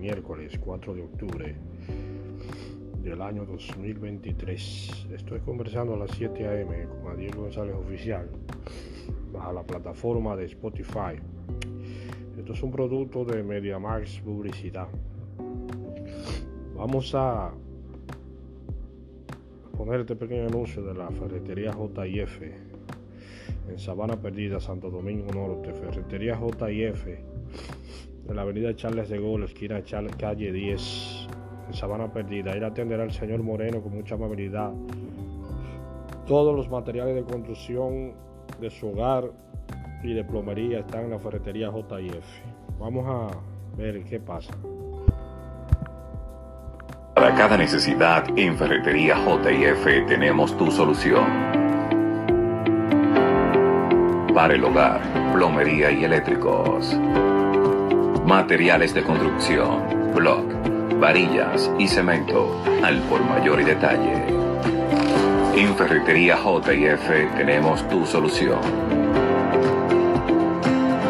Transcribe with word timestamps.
miércoles 0.00 0.58
4 0.58 0.94
de 0.94 1.02
octubre 1.02 1.54
del 3.02 3.20
año 3.20 3.44
2023. 3.44 5.08
Estoy 5.12 5.40
conversando 5.40 5.92
a 5.92 5.98
las 5.98 6.10
7 6.12 6.46
a.m. 6.48 6.86
con 6.86 7.12
Adiel 7.12 7.36
González 7.36 7.74
Oficial 7.74 8.26
bajo 9.30 9.52
la 9.52 9.62
plataforma 9.62 10.34
de 10.36 10.46
Spotify. 10.46 11.20
Esto 12.38 12.52
es 12.54 12.62
un 12.62 12.70
producto 12.70 13.26
de 13.26 13.42
MediaMax 13.42 14.20
Publicidad. 14.20 14.88
Vamos 16.74 17.14
a 17.14 17.52
poner 19.76 20.00
este 20.00 20.16
pequeño 20.16 20.46
anuncio 20.46 20.82
de 20.82 20.94
la 20.94 21.10
ferretería 21.10 21.72
JF 21.72 22.40
en 23.68 23.78
Sabana 23.78 24.16
Perdida, 24.16 24.60
Santo 24.60 24.88
Domingo 24.88 25.30
Norte, 25.30 25.74
ferretería 25.74 26.40
JF 26.40 27.06
en 28.30 28.36
la 28.36 28.42
avenida 28.42 28.74
Charles 28.76 29.08
de 29.08 29.18
Gaulle, 29.18 29.44
esquina 29.44 29.82
calle 30.16 30.52
10, 30.52 31.28
en 31.68 31.74
Sabana 31.74 32.12
Perdida. 32.12 32.56
Ir 32.56 32.62
a 32.62 32.68
atender 32.68 33.00
al 33.00 33.10
señor 33.10 33.42
Moreno 33.42 33.82
con 33.82 33.92
mucha 33.92 34.14
amabilidad. 34.14 34.70
Todos 36.26 36.54
los 36.54 36.70
materiales 36.70 37.16
de 37.16 37.24
construcción 37.24 38.12
de 38.60 38.70
su 38.70 38.90
hogar 38.90 39.32
y 40.04 40.14
de 40.14 40.24
plomería 40.24 40.78
están 40.80 41.04
en 41.04 41.10
la 41.10 41.18
ferretería 41.18 41.70
JF. 41.70 42.78
Vamos 42.78 43.04
a 43.08 43.76
ver 43.76 44.04
qué 44.04 44.20
pasa. 44.20 44.54
Para 47.14 47.34
cada 47.34 47.56
necesidad 47.56 48.24
en 48.38 48.56
Ferretería 48.56 49.16
JF 49.16 50.06
tenemos 50.06 50.56
tu 50.56 50.70
solución. 50.70 51.24
Para 54.32 54.54
el 54.54 54.64
hogar, 54.64 55.00
plomería 55.34 55.90
y 55.90 56.04
eléctricos 56.04 56.96
Materiales 58.30 58.94
de 58.94 59.02
construcción, 59.02 60.14
block, 60.14 60.46
varillas 61.00 61.68
y 61.80 61.88
cemento 61.88 62.62
al 62.80 63.00
por 63.00 63.20
mayor 63.24 63.60
y 63.60 63.64
detalle. 63.64 64.24
En 65.56 65.74
Ferretería 65.74 66.36
JF 66.36 67.34
tenemos 67.36 67.82
tu 67.88 68.06
solución. 68.06 68.60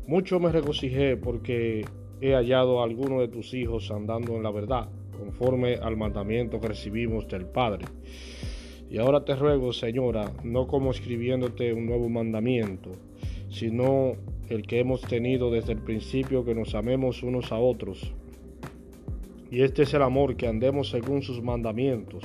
mucho 0.09 0.41
me 0.41 0.51
regocijé 0.51 1.17
porque 1.17 1.85
he 2.21 2.35
hallado 2.35 2.81
a 2.81 2.85
alguno 2.85 3.21
de 3.21 3.29
tus 3.29 3.55
hijos 3.55 3.93
andando 3.93 4.35
en 4.35 4.43
la 4.43 4.51
verdad, 4.51 4.89
conforme 5.17 5.77
al 5.77 5.97
mandamiento 5.97 6.59
que 6.59 6.67
recibimos 6.67 7.29
del 7.29 7.47
Padre. 7.47 7.85
Y 8.91 8.99
ahora 8.99 9.25
te 9.25 9.35
ruego, 9.35 9.73
Señora, 9.73 10.33
no 10.45 10.67
como 10.67 10.91
escribiéndote 10.91 11.73
un 11.73 11.87
nuevo 11.87 12.09
mandamiento, 12.09 12.93
sino 13.49 14.15
el 14.49 14.67
que 14.67 14.81
hemos 14.81 15.01
tenido 15.03 15.51
desde 15.51 15.73
el 15.73 15.79
principio, 15.79 16.45
que 16.45 16.55
nos 16.55 16.75
amemos 16.75 17.23
unos 17.23 17.51
a 17.51 17.59
otros. 17.59 18.13
Y 19.51 19.63
este 19.63 19.83
es 19.83 19.95
el 19.95 20.03
amor, 20.03 20.37
que 20.37 20.49
andemos 20.49 20.91
según 20.91 21.23
sus 21.23 21.43
mandamientos. 21.43 22.23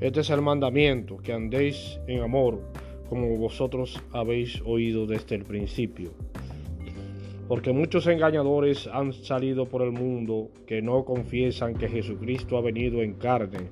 Este 0.00 0.20
es 0.20 0.30
el 0.30 0.42
mandamiento, 0.42 1.18
que 1.18 1.32
andéis 1.32 1.98
en 2.06 2.20
amor, 2.20 2.60
como 3.08 3.36
vosotros 3.36 4.02
habéis 4.12 4.60
oído 4.64 5.06
desde 5.06 5.36
el 5.36 5.44
principio. 5.44 6.10
Porque 7.48 7.72
muchos 7.72 8.06
engañadores 8.06 8.88
han 8.88 9.12
salido 9.12 9.66
por 9.66 9.82
el 9.82 9.92
mundo 9.92 10.50
que 10.66 10.82
no 10.82 11.04
confiesan 11.04 11.74
que 11.74 11.88
Jesucristo 11.88 12.56
ha 12.56 12.60
venido 12.60 13.02
en 13.02 13.14
carne 13.14 13.68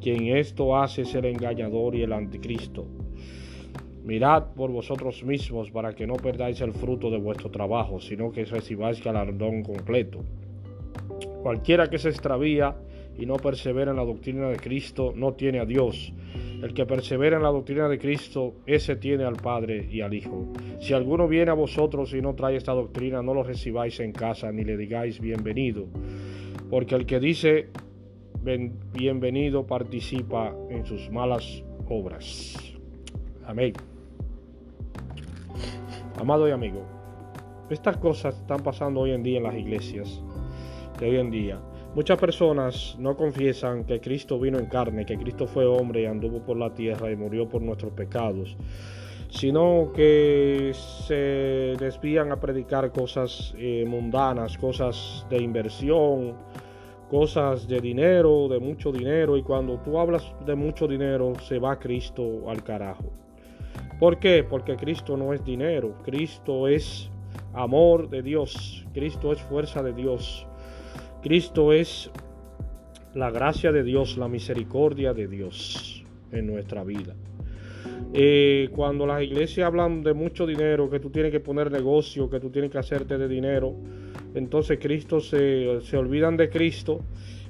quien 0.00 0.36
esto 0.36 0.76
hace 0.76 1.02
es 1.02 1.14
el 1.14 1.26
engañador 1.26 1.94
y 1.94 2.02
el 2.02 2.12
anticristo. 2.12 2.86
Mirad 4.04 4.54
por 4.54 4.70
vosotros 4.70 5.24
mismos 5.24 5.70
para 5.70 5.94
que 5.94 6.06
no 6.06 6.14
perdáis 6.14 6.60
el 6.60 6.72
fruto 6.72 7.10
de 7.10 7.18
vuestro 7.18 7.50
trabajo, 7.50 8.00
sino 8.00 8.30
que 8.30 8.44
recibáis 8.44 9.02
galardón 9.02 9.64
completo. 9.64 10.20
Cualquiera 11.42 11.88
que 11.88 11.98
se 11.98 12.10
extravía 12.10 12.76
y 13.18 13.26
no 13.26 13.34
persevera 13.36 13.90
en 13.90 13.96
la 13.96 14.04
doctrina 14.04 14.48
de 14.48 14.56
Cristo 14.56 15.12
no 15.14 15.34
tiene 15.34 15.58
a 15.58 15.64
Dios. 15.64 16.12
El 16.62 16.72
que 16.72 16.86
persevera 16.86 17.36
en 17.36 17.42
la 17.42 17.50
doctrina 17.50 17.88
de 17.88 17.98
Cristo, 17.98 18.54
ese 18.66 18.96
tiene 18.96 19.24
al 19.24 19.36
Padre 19.36 19.88
y 19.90 20.00
al 20.00 20.14
Hijo. 20.14 20.52
Si 20.80 20.92
alguno 20.92 21.28
viene 21.28 21.50
a 21.50 21.54
vosotros 21.54 22.14
y 22.14 22.22
no 22.22 22.34
trae 22.34 22.56
esta 22.56 22.72
doctrina, 22.72 23.22
no 23.22 23.34
lo 23.34 23.42
recibáis 23.42 24.00
en 24.00 24.12
casa 24.12 24.52
ni 24.52 24.64
le 24.64 24.76
digáis 24.76 25.20
bienvenido. 25.20 25.86
Porque 26.70 26.94
el 26.94 27.06
que 27.06 27.20
dice 27.20 27.68
bienvenido 28.92 29.66
participa 29.66 30.54
en 30.70 30.86
sus 30.86 31.10
malas 31.10 31.62
obras. 31.88 32.56
Amén. 33.44 33.72
Amado 36.18 36.48
y 36.48 36.52
amigo, 36.52 36.82
estas 37.70 37.96
cosas 37.96 38.36
están 38.36 38.62
pasando 38.62 39.00
hoy 39.00 39.10
en 39.10 39.22
día 39.22 39.38
en 39.38 39.44
las 39.44 39.54
iglesias 39.54 40.22
hoy 41.04 41.16
en 41.16 41.30
día. 41.30 41.60
Muchas 41.94 42.18
personas 42.18 42.96
no 42.98 43.16
confiesan 43.16 43.84
que 43.84 44.00
Cristo 44.00 44.38
vino 44.38 44.58
en 44.58 44.66
carne, 44.66 45.04
que 45.04 45.16
Cristo 45.16 45.46
fue 45.46 45.66
hombre 45.66 46.02
y 46.02 46.06
anduvo 46.06 46.40
por 46.40 46.56
la 46.56 46.72
tierra 46.72 47.10
y 47.10 47.16
murió 47.16 47.48
por 47.48 47.62
nuestros 47.62 47.92
pecados, 47.92 48.56
sino 49.28 49.92
que 49.94 50.72
se 50.74 51.74
desvían 51.78 52.32
a 52.32 52.40
predicar 52.40 52.92
cosas 52.92 53.54
eh, 53.58 53.84
mundanas, 53.86 54.56
cosas 54.58 55.26
de 55.30 55.38
inversión, 55.38 56.34
cosas 57.08 57.68
de 57.68 57.80
dinero, 57.80 58.48
de 58.48 58.58
mucho 58.58 58.90
dinero, 58.90 59.36
y 59.36 59.42
cuando 59.42 59.78
tú 59.78 59.98
hablas 59.98 60.24
de 60.44 60.54
mucho 60.54 60.88
dinero, 60.88 61.34
se 61.40 61.58
va 61.58 61.78
Cristo 61.78 62.48
al 62.48 62.62
carajo. 62.62 63.12
¿Por 63.98 64.18
qué? 64.18 64.44
Porque 64.44 64.76
Cristo 64.76 65.16
no 65.16 65.32
es 65.32 65.44
dinero, 65.44 65.94
Cristo 66.04 66.68
es 66.68 67.10
amor 67.54 68.10
de 68.10 68.22
Dios, 68.22 68.84
Cristo 68.92 69.32
es 69.32 69.40
fuerza 69.42 69.82
de 69.82 69.92
Dios, 69.92 70.46
Cristo 71.22 71.72
es 71.72 72.10
la 73.14 73.30
gracia 73.30 73.72
de 73.72 73.82
Dios, 73.82 74.18
la 74.18 74.28
misericordia 74.28 75.14
de 75.14 75.26
Dios 75.26 76.04
en 76.32 76.46
nuestra 76.46 76.84
vida. 76.84 77.14
Eh, 78.12 78.68
cuando 78.74 79.06
las 79.06 79.22
iglesias 79.22 79.66
hablan 79.66 80.02
de 80.02 80.12
mucho 80.12 80.46
dinero, 80.46 80.90
que 80.90 81.00
tú 81.00 81.10
tienes 81.10 81.32
que 81.32 81.40
poner 81.40 81.70
negocio, 81.70 82.28
que 82.28 82.40
tú 82.40 82.50
tienes 82.50 82.70
que 82.70 82.78
hacerte 82.78 83.16
de 83.16 83.28
dinero, 83.28 83.74
entonces 84.36 84.78
Cristo 84.80 85.20
se, 85.20 85.80
se 85.80 85.96
olvidan 85.96 86.36
de 86.36 86.48
Cristo 86.48 87.00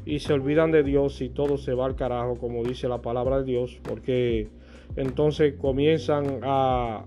y 0.06 0.20
se 0.20 0.32
olvidan 0.32 0.70
de 0.70 0.84
Dios 0.84 1.20
y 1.20 1.28
todo 1.28 1.58
se 1.58 1.74
va 1.74 1.84
al 1.84 1.97
carajo, 1.97 2.36
como 2.36 2.62
dice 2.62 2.88
la 2.88 3.02
palabra 3.02 3.38
de 3.38 3.44
Dios, 3.44 3.78
porque 3.82 4.48
entonces 4.94 5.54
comienzan 5.54 6.41
a, 6.42 7.04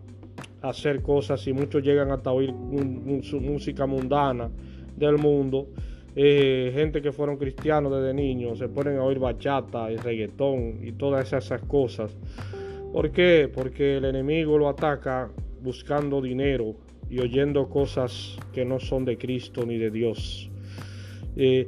hacer 0.61 1.01
cosas 1.01 1.47
y 1.47 1.53
muchos 1.53 1.81
llegan 1.81 2.11
hasta 2.11 2.33
oír 2.33 2.51
música 2.51 3.85
mundana 3.85 4.49
del 4.97 5.17
mundo. 5.17 5.67
Eh, 6.15 6.71
gente 6.75 7.01
que 7.01 7.13
fueron 7.13 7.37
cristianos 7.37 7.93
desde 7.93 8.13
niños 8.13 8.57
se 8.57 8.67
ponen 8.67 8.97
a 8.97 9.03
oír 9.03 9.19
bachata 9.19 9.89
y 9.89 9.95
reggaetón 9.95 10.79
y 10.83 10.91
todas 10.91 11.31
esas 11.31 11.61
cosas. 11.61 12.17
¿Por 12.91 13.11
qué? 13.11 13.49
Porque 13.53 13.97
el 13.97 14.05
enemigo 14.05 14.57
lo 14.57 14.67
ataca 14.67 15.29
buscando 15.61 16.21
dinero 16.21 16.75
y 17.09 17.19
oyendo 17.19 17.69
cosas 17.69 18.37
que 18.53 18.65
no 18.65 18.79
son 18.79 19.05
de 19.05 19.17
Cristo 19.17 19.65
ni 19.65 19.77
de 19.77 19.89
Dios. 19.89 20.49
Eh, 21.35 21.67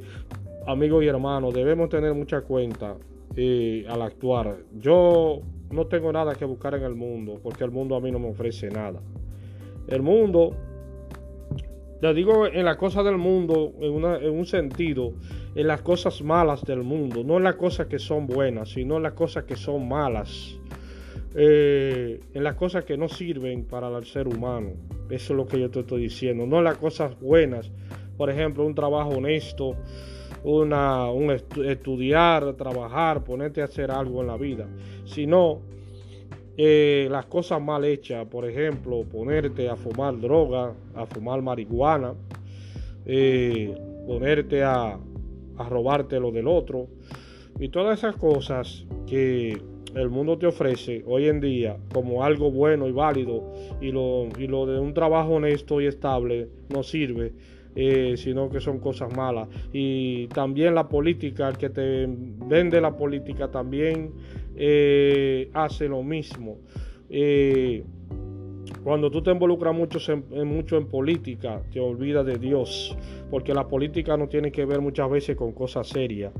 amigos 0.66 1.04
y 1.04 1.08
hermanos, 1.08 1.52
debemos 1.54 1.88
tener 1.88 2.14
mucha 2.14 2.42
cuenta 2.42 2.96
eh, 3.36 3.84
al 3.88 4.02
actuar. 4.02 4.58
Yo 4.78 5.40
no 5.70 5.86
tengo 5.86 6.12
nada 6.12 6.34
que 6.34 6.44
buscar 6.44 6.74
en 6.74 6.82
el 6.82 6.94
mundo, 6.94 7.40
porque 7.42 7.64
el 7.64 7.70
mundo 7.70 7.96
a 7.96 8.00
mí 8.00 8.10
no 8.12 8.18
me 8.18 8.28
ofrece 8.28 8.68
nada. 8.68 9.00
El 9.88 10.02
mundo, 10.02 10.54
le 12.00 12.14
digo 12.14 12.46
en 12.46 12.64
las 12.64 12.76
cosas 12.76 13.04
del 13.04 13.16
mundo, 13.16 13.72
en, 13.80 14.30
un 14.30 14.46
sentido, 14.46 15.14
en 15.54 15.66
las 15.66 15.82
cosas 15.82 16.22
malas 16.22 16.62
del 16.64 16.82
mundo, 16.82 17.24
no 17.24 17.38
en 17.38 17.44
las 17.44 17.56
cosas 17.56 17.86
que 17.86 17.98
son 17.98 18.26
buenas, 18.26 18.70
sino 18.70 18.98
en 18.98 19.02
las 19.02 19.14
cosas 19.14 19.44
que 19.44 19.56
son 19.56 19.88
malas. 19.88 20.58
Eh, 21.34 22.20
en 22.34 22.44
las 22.44 22.56
cosas 22.56 22.84
que 22.84 22.98
no 22.98 23.08
sirven 23.08 23.64
para 23.64 23.88
el 23.96 24.04
ser 24.04 24.28
humano. 24.28 24.72
Eso 25.12 25.34
es 25.34 25.36
lo 25.36 25.46
que 25.46 25.60
yo 25.60 25.70
te 25.70 25.80
estoy 25.80 26.04
diciendo. 26.04 26.46
No 26.46 26.62
las 26.62 26.78
cosas 26.78 27.20
buenas. 27.20 27.70
Por 28.16 28.30
ejemplo, 28.30 28.64
un 28.64 28.74
trabajo 28.74 29.10
honesto, 29.10 29.76
una, 30.42 31.10
un 31.10 31.30
estudiar, 31.30 32.54
trabajar, 32.54 33.22
ponerte 33.22 33.60
a 33.60 33.66
hacer 33.66 33.90
algo 33.90 34.22
en 34.22 34.28
la 34.28 34.38
vida, 34.38 34.66
sino 35.04 35.60
eh, 36.56 37.08
las 37.10 37.26
cosas 37.26 37.60
mal 37.60 37.84
hechas, 37.84 38.26
por 38.26 38.48
ejemplo, 38.48 39.04
ponerte 39.04 39.68
a 39.68 39.76
fumar 39.76 40.18
droga, 40.18 40.72
a 40.94 41.04
fumar 41.04 41.42
marihuana, 41.42 42.14
eh, 43.04 43.74
ponerte 44.06 44.62
a, 44.62 44.98
a 45.58 45.68
robarte 45.68 46.18
lo 46.20 46.32
del 46.32 46.48
otro 46.48 46.88
y 47.60 47.68
todas 47.68 47.98
esas 47.98 48.16
cosas 48.16 48.86
que 49.06 49.60
el 49.94 50.08
mundo 50.08 50.38
te 50.38 50.46
ofrece 50.46 51.02
hoy 51.06 51.28
en 51.28 51.40
día 51.40 51.76
como 51.92 52.24
algo 52.24 52.50
bueno 52.50 52.88
y 52.88 52.92
válido 52.92 53.52
y 53.80 53.90
lo, 53.90 54.28
y 54.38 54.46
lo 54.46 54.66
de 54.66 54.78
un 54.78 54.94
trabajo 54.94 55.34
honesto 55.34 55.80
y 55.80 55.86
estable 55.86 56.48
no 56.68 56.82
sirve, 56.82 57.32
eh, 57.74 58.14
sino 58.16 58.48
que 58.50 58.60
son 58.60 58.78
cosas 58.78 59.14
malas. 59.16 59.48
Y 59.72 60.26
también 60.28 60.74
la 60.74 60.88
política, 60.88 61.52
que 61.52 61.70
te 61.70 62.06
vende 62.06 62.80
la 62.80 62.96
política 62.96 63.50
también 63.50 64.12
eh, 64.56 65.50
hace 65.52 65.88
lo 65.88 66.02
mismo. 66.02 66.58
Eh, 67.10 67.84
cuando 68.82 69.10
tú 69.10 69.22
te 69.22 69.30
involucras 69.30 69.74
mucho 69.74 69.98
mucho 70.44 70.76
en 70.76 70.86
política, 70.86 71.62
te 71.72 71.78
olvidas 71.78 72.26
de 72.26 72.38
Dios, 72.38 72.96
porque 73.30 73.54
la 73.54 73.68
política 73.68 74.16
no 74.16 74.28
tiene 74.28 74.50
que 74.50 74.64
ver 74.64 74.80
muchas 74.80 75.08
veces 75.10 75.36
con 75.36 75.52
cosas 75.52 75.88
serias. 75.88 76.32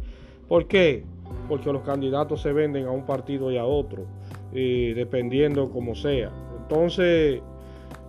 ¿Por 0.49 0.67
qué? 0.67 1.05
Porque 1.49 1.73
los 1.73 1.83
candidatos 1.83 2.43
se 2.43 2.53
venden 2.53 2.87
a 2.87 2.91
un 2.91 3.05
partido 3.05 3.51
y 3.51 3.59
a 3.59 3.65
otro, 3.65 4.07
dependiendo 4.53 5.71
como 5.71 5.95
sea. 5.95 6.31
Entonces, 6.63 7.43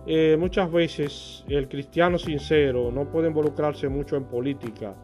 eh, 0.06 0.36
muchas 0.38 0.70
veces 0.70 1.44
el 1.48 1.66
cristiano 1.66 2.18
sincero 2.18 2.90
no 2.92 3.10
puede 3.10 3.28
involucrarse 3.28 3.88
mucho 3.88 4.16
en 4.16 4.24
política 4.24 4.94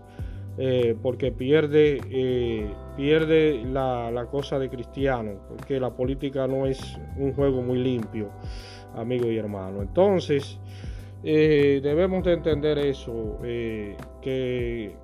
eh, 0.58 0.94
porque 1.02 1.32
pierde, 1.32 2.00
eh, 2.10 2.70
pierde 2.98 3.64
la, 3.64 4.26
cosa 4.30 4.58
de 4.58 4.68
cristiano, 4.68 5.40
porque 5.48 5.80
la 5.80 5.90
política 5.90 6.46
no 6.46 6.66
es 6.66 6.98
un 7.16 7.32
juego 7.32 7.62
muy 7.62 7.78
limpio, 7.78 8.30
amigo 8.94 9.30
y 9.30 9.38
hermano. 9.38 9.80
Entonces, 9.80 10.58
debemos 11.22 12.22
de 12.24 12.32
entender 12.34 12.76
eso, 12.78 13.38
que 13.40 14.94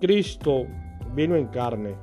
Cristo 0.00 0.66
vino 1.12 1.34
en 1.34 1.46
carne. 1.48 1.96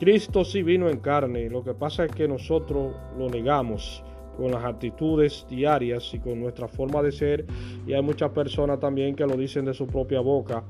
Cristo 0.00 0.46
sí 0.46 0.62
vino 0.62 0.88
en 0.88 1.00
carne, 1.00 1.50
lo 1.50 1.62
que 1.62 1.74
pasa 1.74 2.06
es 2.06 2.12
que 2.12 2.26
nosotros 2.26 2.94
lo 3.18 3.28
negamos 3.28 4.02
con 4.34 4.50
las 4.50 4.64
actitudes 4.64 5.46
diarias 5.50 6.14
y 6.14 6.20
con 6.20 6.40
nuestra 6.40 6.68
forma 6.68 7.02
de 7.02 7.12
ser. 7.12 7.44
Y 7.86 7.92
hay 7.92 8.00
muchas 8.00 8.30
personas 8.30 8.80
también 8.80 9.14
que 9.14 9.26
lo 9.26 9.36
dicen 9.36 9.66
de 9.66 9.74
su 9.74 9.86
propia 9.86 10.20
boca, 10.20 10.64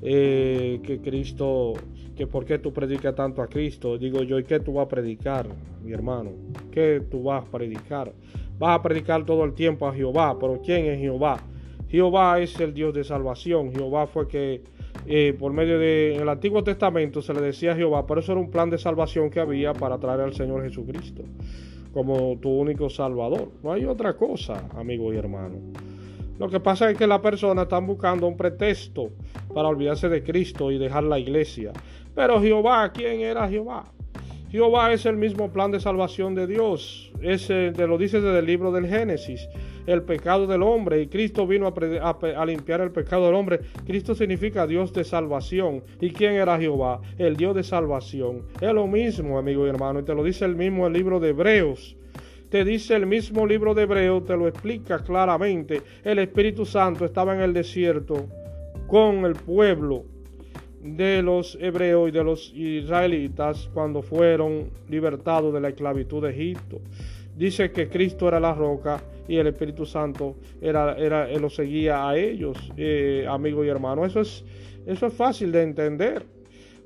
eh, 0.00 0.78
que 0.84 1.00
Cristo, 1.00 1.72
que 2.14 2.28
por 2.28 2.44
qué 2.44 2.60
tú 2.60 2.72
predicas 2.72 3.16
tanto 3.16 3.42
a 3.42 3.48
Cristo. 3.48 3.98
Digo 3.98 4.22
yo, 4.22 4.38
¿y 4.38 4.44
qué 4.44 4.60
tú 4.60 4.74
vas 4.74 4.86
a 4.86 4.88
predicar, 4.88 5.48
mi 5.82 5.92
hermano? 5.92 6.30
¿Qué 6.70 7.02
tú 7.10 7.24
vas 7.24 7.44
a 7.44 7.50
predicar? 7.50 8.12
Vas 8.56 8.78
a 8.78 8.82
predicar 8.82 9.26
todo 9.26 9.42
el 9.42 9.54
tiempo 9.54 9.88
a 9.88 9.92
Jehová, 9.92 10.38
pero 10.38 10.62
¿quién 10.64 10.86
es 10.86 11.00
Jehová? 11.00 11.42
Jehová 11.88 12.38
es 12.38 12.58
el 12.60 12.72
Dios 12.72 12.94
de 12.94 13.02
salvación. 13.02 13.72
Jehová 13.72 14.06
fue 14.06 14.28
que 14.28 14.62
eh, 15.06 15.34
por 15.38 15.52
medio 15.52 15.78
del 15.78 16.28
Antiguo 16.28 16.64
Testamento 16.64 17.22
se 17.22 17.32
le 17.32 17.40
decía 17.40 17.72
a 17.72 17.76
Jehová, 17.76 18.06
pero 18.06 18.20
eso 18.20 18.32
era 18.32 18.40
un 18.40 18.50
plan 18.50 18.70
de 18.70 18.78
salvación 18.78 19.30
que 19.30 19.40
había 19.40 19.72
para 19.72 19.98
traer 19.98 20.20
al 20.20 20.34
Señor 20.34 20.62
Jesucristo 20.62 21.22
como 21.96 22.36
tu 22.42 22.50
único 22.50 22.90
salvador. 22.90 23.48
No 23.62 23.72
hay 23.72 23.86
otra 23.86 24.14
cosa, 24.14 24.68
amigo 24.76 25.14
y 25.14 25.16
hermano. 25.16 25.56
Lo 26.38 26.50
que 26.50 26.60
pasa 26.60 26.90
es 26.90 26.98
que 26.98 27.06
las 27.06 27.20
personas 27.20 27.62
están 27.62 27.86
buscando 27.86 28.26
un 28.26 28.36
pretexto 28.36 29.12
para 29.54 29.68
olvidarse 29.68 30.10
de 30.10 30.22
Cristo 30.22 30.70
y 30.70 30.76
dejar 30.76 31.04
la 31.04 31.18
iglesia. 31.18 31.72
Pero 32.14 32.38
Jehová, 32.42 32.92
¿quién 32.92 33.20
era 33.20 33.48
Jehová? 33.48 33.84
Jehová 34.50 34.92
es 34.92 35.06
el 35.06 35.16
mismo 35.16 35.50
plan 35.50 35.70
de 35.70 35.80
salvación 35.80 36.34
de 36.34 36.46
Dios. 36.46 37.10
Ese 37.22 37.72
te 37.72 37.86
lo 37.86 37.96
dice 37.96 38.20
desde 38.20 38.40
el 38.40 38.46
libro 38.46 38.72
del 38.72 38.86
Génesis. 38.86 39.48
El 39.86 40.02
pecado 40.02 40.46
del 40.46 40.62
hombre 40.62 41.00
y 41.00 41.06
Cristo 41.06 41.46
vino 41.46 41.66
a, 41.66 42.46
limpiar 42.46 42.80
el 42.80 42.90
pecado 42.90 43.26
del 43.26 43.34
hombre. 43.34 43.60
Cristo 43.86 44.14
significa 44.14 44.66
Dios 44.66 44.92
de 44.92 45.04
salvación. 45.04 45.82
¿Y 46.00 46.10
quién 46.10 46.34
era 46.34 46.58
Jehová? 46.58 47.00
El 47.18 47.36
Dios 47.36 47.54
de 47.54 47.62
salvación. 47.62 48.42
Es 48.60 48.72
lo 48.72 48.86
mismo, 48.86 49.38
amigo 49.38 49.66
y 49.66 49.70
hermano. 49.70 50.00
Y 50.00 50.02
te 50.04 50.14
lo 50.14 50.24
dice 50.24 50.44
el 50.44 50.56
mismo 50.56 50.86
el 50.86 50.92
libro 50.92 51.20
de 51.20 51.30
Hebreos. 51.30 51.96
Te 52.50 52.64
dice 52.64 52.94
el 52.94 53.06
mismo 53.06 53.46
libro 53.46 53.74
de 53.74 53.82
Hebreos, 53.82 54.24
te 54.24 54.36
lo 54.36 54.46
explica 54.46 55.02
claramente. 55.02 55.82
El 56.04 56.20
Espíritu 56.20 56.64
Santo 56.64 57.04
estaba 57.04 57.34
en 57.34 57.40
el 57.40 57.52
desierto 57.52 58.26
con 58.86 59.24
el 59.24 59.34
pueblo 59.34 60.04
de 60.80 61.22
los 61.22 61.58
hebreos 61.60 62.08
y 62.08 62.12
de 62.12 62.24
los 62.24 62.52
israelitas 62.54 63.68
cuando 63.74 64.02
fueron 64.02 64.70
libertados 64.88 65.52
de 65.52 65.60
la 65.60 65.68
esclavitud 65.68 66.22
de 66.22 66.30
Egipto. 66.30 66.80
Dice 67.36 67.70
que 67.70 67.88
Cristo 67.88 68.28
era 68.28 68.40
la 68.40 68.54
roca 68.54 69.02
y 69.28 69.36
el 69.36 69.46
Espíritu 69.48 69.84
Santo 69.84 70.36
era, 70.60 70.96
era, 70.96 71.28
lo 71.38 71.50
seguía 71.50 72.08
a 72.08 72.16
ellos, 72.16 72.56
eh, 72.76 73.26
amigos 73.28 73.66
y 73.66 73.68
hermanos. 73.68 74.06
Eso 74.06 74.20
es, 74.20 74.44
eso 74.86 75.06
es 75.06 75.12
fácil 75.12 75.52
de 75.52 75.62
entender 75.62 76.24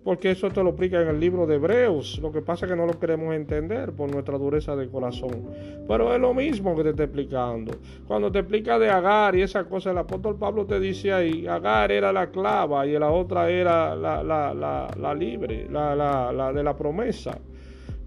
porque 0.05 0.31
eso 0.31 0.49
te 0.51 0.63
lo 0.63 0.71
explica 0.71 1.01
en 1.03 1.09
el 1.09 1.21
libro 1.21 1.47
de 1.47 1.57
Hebreos. 1.57 2.19
Lo 2.23 2.33
que 2.33 2.41
pasa 2.41 2.67
es 2.67 2.73
que 2.73 2.77
no 2.77 2.87
lo 2.87 2.99
queremos 2.99 3.35
entender 3.35 3.93
por 3.93 4.11
nuestra 4.11 4.39
dureza 4.39 4.75
de 4.77 4.89
corazón. 4.89 5.51
Pero 5.87 6.15
es 6.15 6.21
lo 6.21 6.33
mismo 6.33 6.75
que 6.77 6.85
te 6.85 6.91
está 6.91 7.05
explicando. 7.05 7.73
Cuando 8.07 8.33
te 8.33 8.41
explica 8.41 8.79
de 8.79 8.89
Agar 8.89 9.37
y 9.37 9.43
esa 9.43 9.65
cosa, 9.65 9.91
el 9.91 9.99
apóstol 9.99 10.39
Pablo 10.39 10.65
te 10.67 10.81
dice 10.81 11.13
ahí, 11.13 11.47
Agar 11.47 11.93
era 11.93 12.13
la 12.13 12.31
clava 12.31 12.87
y 12.87 12.99
la 12.99 13.11
otra 13.11 13.51
era 13.51 13.95
la, 13.95 14.23
la, 14.23 14.89
la, 14.97 15.15
libre, 15.15 15.67
la, 15.71 16.53
de 16.55 16.63
la 16.63 16.77
promesa. 16.77 17.39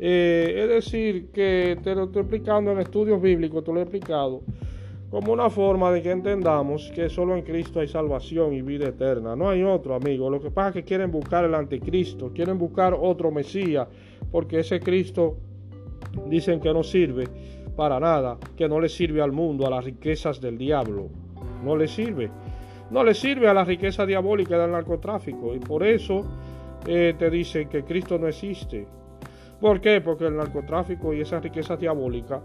Eh, 0.06 0.64
es 0.64 0.68
decir, 0.68 1.32
que 1.32 1.78
te 1.82 1.96
lo 1.96 2.04
estoy 2.04 2.24
explicando 2.24 2.74
en 2.74 2.80
estudios 2.80 3.22
bíblicos, 3.22 3.64
te 3.64 3.72
lo 3.72 3.80
he 3.80 3.84
explicado 3.84 4.42
como 5.10 5.32
una 5.32 5.50
forma 5.50 5.94
de 5.94 6.02
que 6.02 6.12
entendamos 6.12 6.92
que 6.94 7.08
solo 7.08 7.38
en 7.38 7.44
Cristo 7.44 7.80
hay 7.80 7.88
salvación 7.88 8.54
y 8.54 8.62
vida 8.62 8.90
eterna. 8.90 9.34
No 9.34 9.48
hay 9.48 9.64
otro, 9.64 9.96
amigo. 9.96 10.30
Lo 10.30 10.42
que 10.42 10.52
pasa 10.52 10.70
es 10.70 10.74
que 10.74 10.84
quieren 10.84 11.10
buscar 11.10 11.46
el 11.46 11.56
anticristo, 11.56 12.34
quieren 12.34 12.58
buscar 12.58 12.94
otro 13.00 13.32
Mesías, 13.32 13.88
porque 14.30 14.60
ese 14.60 14.82
Cristo 14.82 15.38
dicen 16.28 16.60
que 16.60 16.74
no 16.74 16.84
sirve 16.84 17.24
para 17.78 17.98
nada, 17.98 18.38
que 18.58 18.68
no 18.68 18.82
le 18.82 18.90
sirve 18.90 19.22
al 19.22 19.32
mundo, 19.32 19.66
a 19.66 19.70
las 19.70 19.86
riquezas 19.86 20.42
del 20.42 20.58
diablo. 20.58 21.08
No 21.64 21.78
le 21.78 21.88
sirve. 21.88 22.30
No 22.92 23.06
le 23.06 23.14
sirve 23.14 23.48
a 23.48 23.54
la 23.54 23.64
riqueza 23.64 24.06
diabólica 24.06 24.58
del 24.58 24.72
narcotráfico. 24.72 25.56
Y 25.56 25.60
por 25.60 25.82
eso 25.82 26.26
eh, 26.86 27.14
te 27.18 27.30
dicen 27.30 27.70
que 27.70 27.86
Cristo 27.86 28.20
no 28.20 28.28
existe. 28.28 28.86
¿Por 29.64 29.80
qué? 29.80 30.02
Porque 30.02 30.28
el 30.28 30.36
narcotráfico 30.36 31.14
y 31.14 31.22
esa 31.22 31.40
riqueza 31.40 31.78
diabólica 31.78 32.42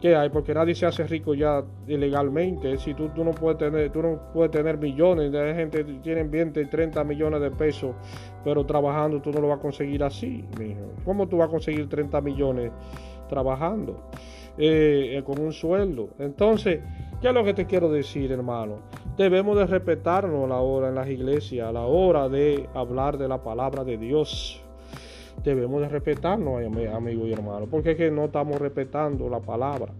que 0.00 0.14
hay, 0.14 0.28
porque 0.28 0.54
nadie 0.54 0.72
se 0.76 0.86
hace 0.86 1.04
rico 1.04 1.34
ya 1.34 1.64
ilegalmente. 1.88 2.78
Si 2.78 2.94
tú, 2.94 3.08
tú 3.08 3.24
no 3.24 3.32
puedes 3.32 3.58
tener, 3.58 3.90
tú 3.90 4.00
no 4.00 4.20
puedes 4.32 4.52
tener 4.52 4.78
millones, 4.78 5.32
de 5.32 5.52
gente 5.52 5.84
que 5.84 5.94
tienen 5.94 6.30
20 6.30 6.60
y 6.60 6.66
30 6.66 7.02
millones 7.02 7.40
de 7.40 7.50
pesos, 7.50 7.96
pero 8.44 8.64
trabajando 8.64 9.20
tú 9.20 9.32
no 9.32 9.40
lo 9.40 9.48
vas 9.48 9.58
a 9.58 9.62
conseguir 9.62 10.04
así, 10.04 10.44
mijo. 10.56 10.92
¿Cómo 11.04 11.26
tú 11.26 11.38
vas 11.38 11.48
a 11.48 11.50
conseguir 11.50 11.88
30 11.88 12.20
millones 12.20 12.70
trabajando? 13.28 14.10
Eh, 14.56 15.16
eh, 15.16 15.24
con 15.24 15.40
un 15.40 15.52
sueldo. 15.52 16.10
Entonces, 16.20 16.78
¿qué 17.20 17.26
es 17.26 17.34
lo 17.34 17.42
que 17.42 17.54
te 17.54 17.66
quiero 17.66 17.90
decir, 17.90 18.30
hermano? 18.30 18.78
Debemos 19.16 19.56
de 19.58 19.66
respetarnos 19.66 20.48
la 20.48 20.60
hora 20.60 20.90
en 20.90 20.94
las 20.94 21.08
iglesias, 21.08 21.68
a 21.68 21.72
la 21.72 21.82
hora 21.82 22.28
de 22.28 22.68
hablar 22.74 23.18
de 23.18 23.26
la 23.26 23.42
palabra 23.42 23.82
de 23.82 23.98
Dios 23.98 24.63
debemos 25.42 25.80
de 25.80 25.88
respetarnos, 25.88 26.62
amigos 26.64 27.28
y 27.28 27.32
hermanos, 27.32 27.68
porque 27.70 27.92
es 27.92 27.96
que 27.96 28.10
no 28.10 28.26
estamos 28.26 28.60
respetando 28.60 29.28
la 29.28 29.40
palabra, 29.40 29.92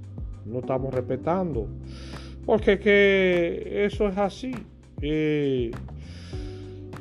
no 0.47 0.61
estamos 0.61 0.95
respetando, 0.95 1.67
porque 2.47 2.79
que 2.79 3.85
eso 3.85 4.09
es 4.09 4.17
así. 4.19 4.53
Eh, 5.03 5.71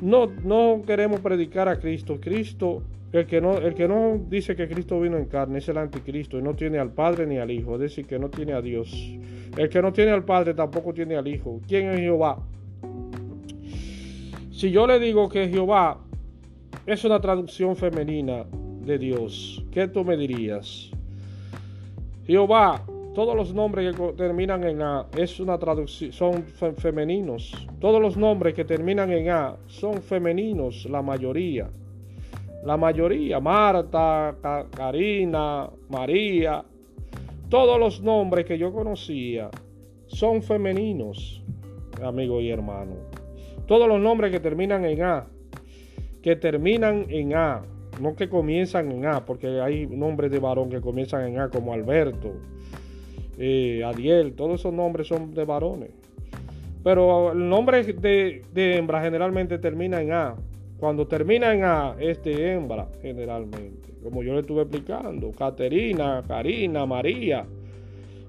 no, 0.02 0.26
no 0.26 0.82
queremos 0.86 1.20
predicar 1.20 1.68
a 1.68 1.78
Cristo. 1.78 2.18
Cristo, 2.20 2.82
el 3.12 3.26
que, 3.26 3.40
no, 3.40 3.58
el 3.58 3.74
que 3.74 3.88
no 3.88 4.20
dice 4.28 4.56
que 4.56 4.68
Cristo 4.68 5.00
vino 5.00 5.16
en 5.16 5.26
carne 5.26 5.58
es 5.58 5.68
el 5.68 5.78
anticristo 5.78 6.38
y 6.38 6.42
no 6.42 6.54
tiene 6.54 6.78
al 6.78 6.92
Padre 6.92 7.26
ni 7.26 7.38
al 7.38 7.50
Hijo, 7.50 7.74
es 7.74 7.80
decir, 7.80 8.06
que 8.06 8.18
no 8.18 8.28
tiene 8.28 8.52
a 8.52 8.60
Dios. 8.60 8.92
El 9.56 9.68
que 9.68 9.80
no 9.80 9.92
tiene 9.92 10.10
al 10.10 10.24
Padre 10.24 10.52
tampoco 10.52 10.92
tiene 10.92 11.16
al 11.16 11.28
Hijo. 11.28 11.60
¿Quién 11.66 11.90
es 11.90 12.00
Jehová? 12.00 12.42
Si 14.50 14.70
yo 14.70 14.86
le 14.86 14.98
digo 14.98 15.28
que 15.28 15.48
Jehová 15.48 15.98
es 16.86 17.04
una 17.04 17.20
traducción 17.20 17.76
femenina 17.76 18.44
de 18.82 18.98
Dios. 18.98 19.64
¿Qué 19.70 19.88
tú 19.88 20.04
me 20.04 20.16
dirías? 20.16 20.90
Jehová, 22.26 22.84
todos 23.14 23.34
los 23.34 23.54
nombres 23.54 23.94
que 23.94 24.12
terminan 24.12 24.64
en 24.64 24.82
A 24.82 25.06
es 25.16 25.40
una 25.40 25.58
traducción, 25.58 26.12
son 26.12 26.44
femeninos. 26.76 27.52
Todos 27.80 28.02
los 28.02 28.16
nombres 28.16 28.54
que 28.54 28.64
terminan 28.64 29.10
en 29.12 29.30
A 29.30 29.56
son 29.66 30.02
femeninos, 30.02 30.86
la 30.86 31.00
mayoría. 31.00 31.70
La 32.64 32.76
mayoría, 32.76 33.40
Marta, 33.40 34.34
Karina, 34.74 35.68
María, 35.88 36.64
todos 37.48 37.78
los 37.78 38.02
nombres 38.02 38.46
que 38.46 38.58
yo 38.58 38.72
conocía 38.72 39.50
son 40.06 40.42
femeninos, 40.42 41.42
amigo 42.02 42.40
y 42.40 42.50
hermano. 42.50 42.96
Todos 43.66 43.86
los 43.86 44.00
nombres 44.00 44.32
que 44.32 44.40
terminan 44.40 44.84
en 44.84 45.02
A 45.02 45.26
que 46.24 46.36
terminan 46.36 47.04
en 47.10 47.36
A, 47.36 47.60
no 48.00 48.16
que 48.16 48.30
comienzan 48.30 48.90
en 48.90 49.04
A, 49.04 49.26
porque 49.26 49.60
hay 49.60 49.86
nombres 49.86 50.30
de 50.30 50.38
varón 50.38 50.70
que 50.70 50.80
comienzan 50.80 51.26
en 51.28 51.38
A, 51.38 51.50
como 51.50 51.74
Alberto, 51.74 52.32
eh, 53.36 53.82
Adiel, 53.84 54.32
todos 54.32 54.60
esos 54.60 54.72
nombres 54.72 55.06
son 55.06 55.34
de 55.34 55.44
varones. 55.44 55.90
Pero 56.82 57.32
el 57.32 57.46
nombre 57.46 57.84
de, 57.84 58.42
de, 58.54 58.76
hembra 58.76 59.02
generalmente 59.02 59.58
termina 59.58 60.00
en 60.00 60.12
A. 60.12 60.34
Cuando 60.78 61.06
termina 61.06 61.52
en 61.52 61.62
A 61.62 61.94
es 61.98 62.22
de 62.22 62.52
hembra 62.52 62.88
generalmente. 63.02 63.92
Como 64.02 64.22
yo 64.22 64.32
le 64.32 64.40
estuve 64.40 64.62
explicando. 64.62 65.30
Caterina, 65.32 66.22
Karina, 66.26 66.86
María, 66.86 67.44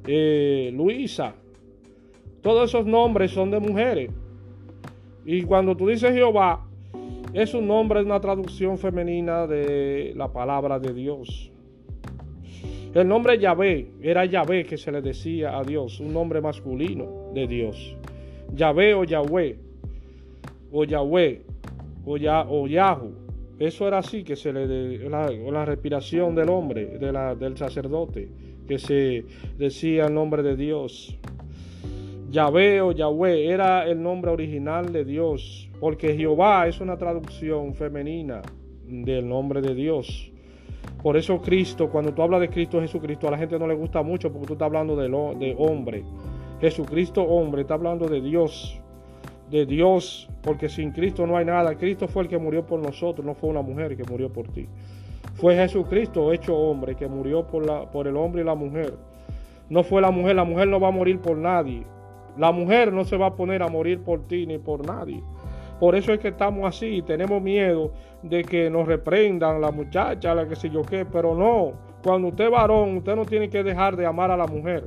eh, 0.05 0.69
Luisa. 0.73 1.33
Todos 2.41 2.71
esos 2.71 2.85
nombres 2.85 3.31
son 3.31 3.51
de 3.51 3.59
mujeres. 3.61 4.11
Y 5.23 5.43
cuando 5.43 5.77
tú 5.77 5.87
dices 5.87 6.11
Jehová, 6.11 6.64
es 7.35 7.53
un 7.53 7.67
nombre, 7.67 7.99
es 7.99 8.05
una 8.05 8.21
traducción 8.21 8.77
femenina 8.77 9.45
de 9.45 10.13
la 10.15 10.31
palabra 10.31 10.79
de 10.79 10.93
Dios. 10.93 11.51
El 12.93 13.09
nombre 13.09 13.37
Yahvé 13.37 13.91
era 14.01 14.23
Yahvé 14.23 14.65
que 14.65 14.77
se 14.77 14.89
le 14.89 15.01
decía 15.01 15.57
a 15.57 15.63
Dios, 15.63 15.99
un 15.99 16.13
nombre 16.13 16.39
masculino 16.39 17.33
de 17.33 17.45
Dios. 17.45 17.97
Yahvé 18.53 18.93
o 18.93 19.03
Yahweh, 19.03 19.57
o 20.71 20.85
Yahweh, 20.85 21.41
o, 22.05 22.15
ya, 22.15 22.45
o 22.47 22.67
Yahu. 22.67 23.11
Eso 23.59 23.85
era 23.85 23.97
así 23.97 24.23
que 24.23 24.37
se 24.37 24.53
le 24.53 25.09
la, 25.09 25.29
la 25.29 25.65
respiración 25.65 26.35
del 26.35 26.47
hombre, 26.49 26.97
de 26.97 27.11
la, 27.11 27.35
del 27.35 27.57
sacerdote, 27.57 28.29
que 28.65 28.79
se 28.79 29.25
decía 29.57 30.05
el 30.05 30.13
nombre 30.13 30.41
de 30.41 30.55
Dios. 30.55 31.17
Yahvé 32.35 32.81
o 32.81 32.91
Yahweh 32.91 33.49
era 33.49 33.87
el 33.87 34.03
nombre 34.03 34.29
original 34.29 34.91
de 34.91 35.05
Dios, 35.05 35.69
porque 35.79 36.17
Jehová 36.17 36.67
es 36.67 36.81
una 36.81 36.97
traducción 36.97 37.73
femenina 37.73 38.41
del 38.83 39.29
nombre 39.29 39.61
de 39.61 39.73
Dios. 39.73 40.33
Por 41.01 41.15
eso 41.15 41.41
Cristo, 41.41 41.89
cuando 41.89 42.13
tú 42.13 42.21
hablas 42.21 42.41
de 42.41 42.49
Cristo 42.49 42.81
Jesucristo, 42.81 43.29
a 43.29 43.31
la 43.31 43.37
gente 43.37 43.57
no 43.57 43.67
le 43.67 43.73
gusta 43.73 44.01
mucho 44.01 44.33
porque 44.33 44.47
tú 44.47 44.53
estás 44.53 44.65
hablando 44.65 44.97
de, 44.97 45.07
lo, 45.07 45.33
de 45.33 45.55
hombre. 45.57 46.03
Jesucristo 46.59 47.23
hombre, 47.23 47.61
está 47.61 47.75
hablando 47.75 48.05
de 48.09 48.19
Dios, 48.19 48.81
de 49.49 49.65
Dios, 49.65 50.27
porque 50.41 50.67
sin 50.67 50.91
Cristo 50.91 51.25
no 51.25 51.37
hay 51.37 51.45
nada. 51.45 51.77
Cristo 51.77 52.09
fue 52.09 52.23
el 52.23 52.27
que 52.27 52.37
murió 52.37 52.65
por 52.65 52.81
nosotros, 52.81 53.25
no 53.25 53.33
fue 53.33 53.49
una 53.49 53.61
mujer 53.61 53.95
que 53.95 54.03
murió 54.03 54.27
por 54.27 54.49
ti. 54.49 54.67
Fue 55.35 55.55
Jesucristo 55.55 56.33
hecho 56.33 56.53
hombre 56.53 56.95
que 56.95 57.07
murió 57.07 57.47
por, 57.47 57.65
la, 57.65 57.89
por 57.89 58.09
el 58.09 58.17
hombre 58.17 58.41
y 58.41 58.45
la 58.45 58.55
mujer. 58.55 58.93
No 59.69 59.83
fue 59.83 60.01
la 60.01 60.11
mujer, 60.11 60.35
la 60.35 60.43
mujer 60.43 60.67
no 60.67 60.81
va 60.81 60.89
a 60.89 60.91
morir 60.91 61.21
por 61.21 61.37
nadie. 61.37 61.94
La 62.37 62.51
mujer 62.51 62.91
no 62.91 63.05
se 63.05 63.17
va 63.17 63.27
a 63.27 63.35
poner 63.35 63.63
a 63.63 63.67
morir 63.67 64.01
por 64.01 64.27
ti 64.27 64.45
ni 64.45 64.57
por 64.57 64.85
nadie. 64.85 65.21
Por 65.79 65.95
eso 65.95 66.13
es 66.13 66.19
que 66.19 66.29
estamos 66.29 66.65
así, 66.65 67.01
tenemos 67.01 67.41
miedo 67.41 67.91
de 68.23 68.43
que 68.43 68.69
nos 68.69 68.87
reprendan 68.87 69.59
la 69.59 69.71
muchacha, 69.71 70.33
la 70.33 70.47
que 70.47 70.55
sé 70.55 70.69
yo 70.69 70.81
qué, 70.83 71.05
pero 71.05 71.35
no. 71.35 71.73
Cuando 72.03 72.29
usted 72.29 72.45
es 72.45 72.51
varón, 72.51 72.97
usted 72.97 73.15
no 73.15 73.25
tiene 73.25 73.49
que 73.49 73.63
dejar 73.63 73.95
de 73.95 74.05
amar 74.05 74.31
a 74.31 74.37
la 74.37 74.47
mujer. 74.47 74.85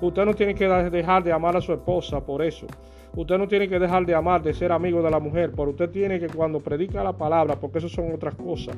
Usted 0.00 0.24
no 0.24 0.32
tiene 0.32 0.54
que 0.54 0.66
dejar 0.66 1.22
de 1.22 1.32
amar 1.32 1.56
a 1.56 1.60
su 1.60 1.72
esposa 1.72 2.24
por 2.24 2.42
eso. 2.42 2.66
Usted 3.14 3.36
no 3.38 3.48
tiene 3.48 3.68
que 3.68 3.78
dejar 3.78 4.06
de 4.06 4.14
amar, 4.14 4.42
de 4.42 4.54
ser 4.54 4.72
amigo 4.72 5.02
de 5.02 5.10
la 5.10 5.18
mujer, 5.18 5.50
pero 5.54 5.70
usted 5.70 5.90
tiene 5.90 6.18
que 6.18 6.28
cuando 6.28 6.60
predica 6.60 7.02
la 7.02 7.12
palabra, 7.12 7.56
porque 7.56 7.78
eso 7.78 7.88
son 7.88 8.12
otras 8.14 8.34
cosas. 8.34 8.76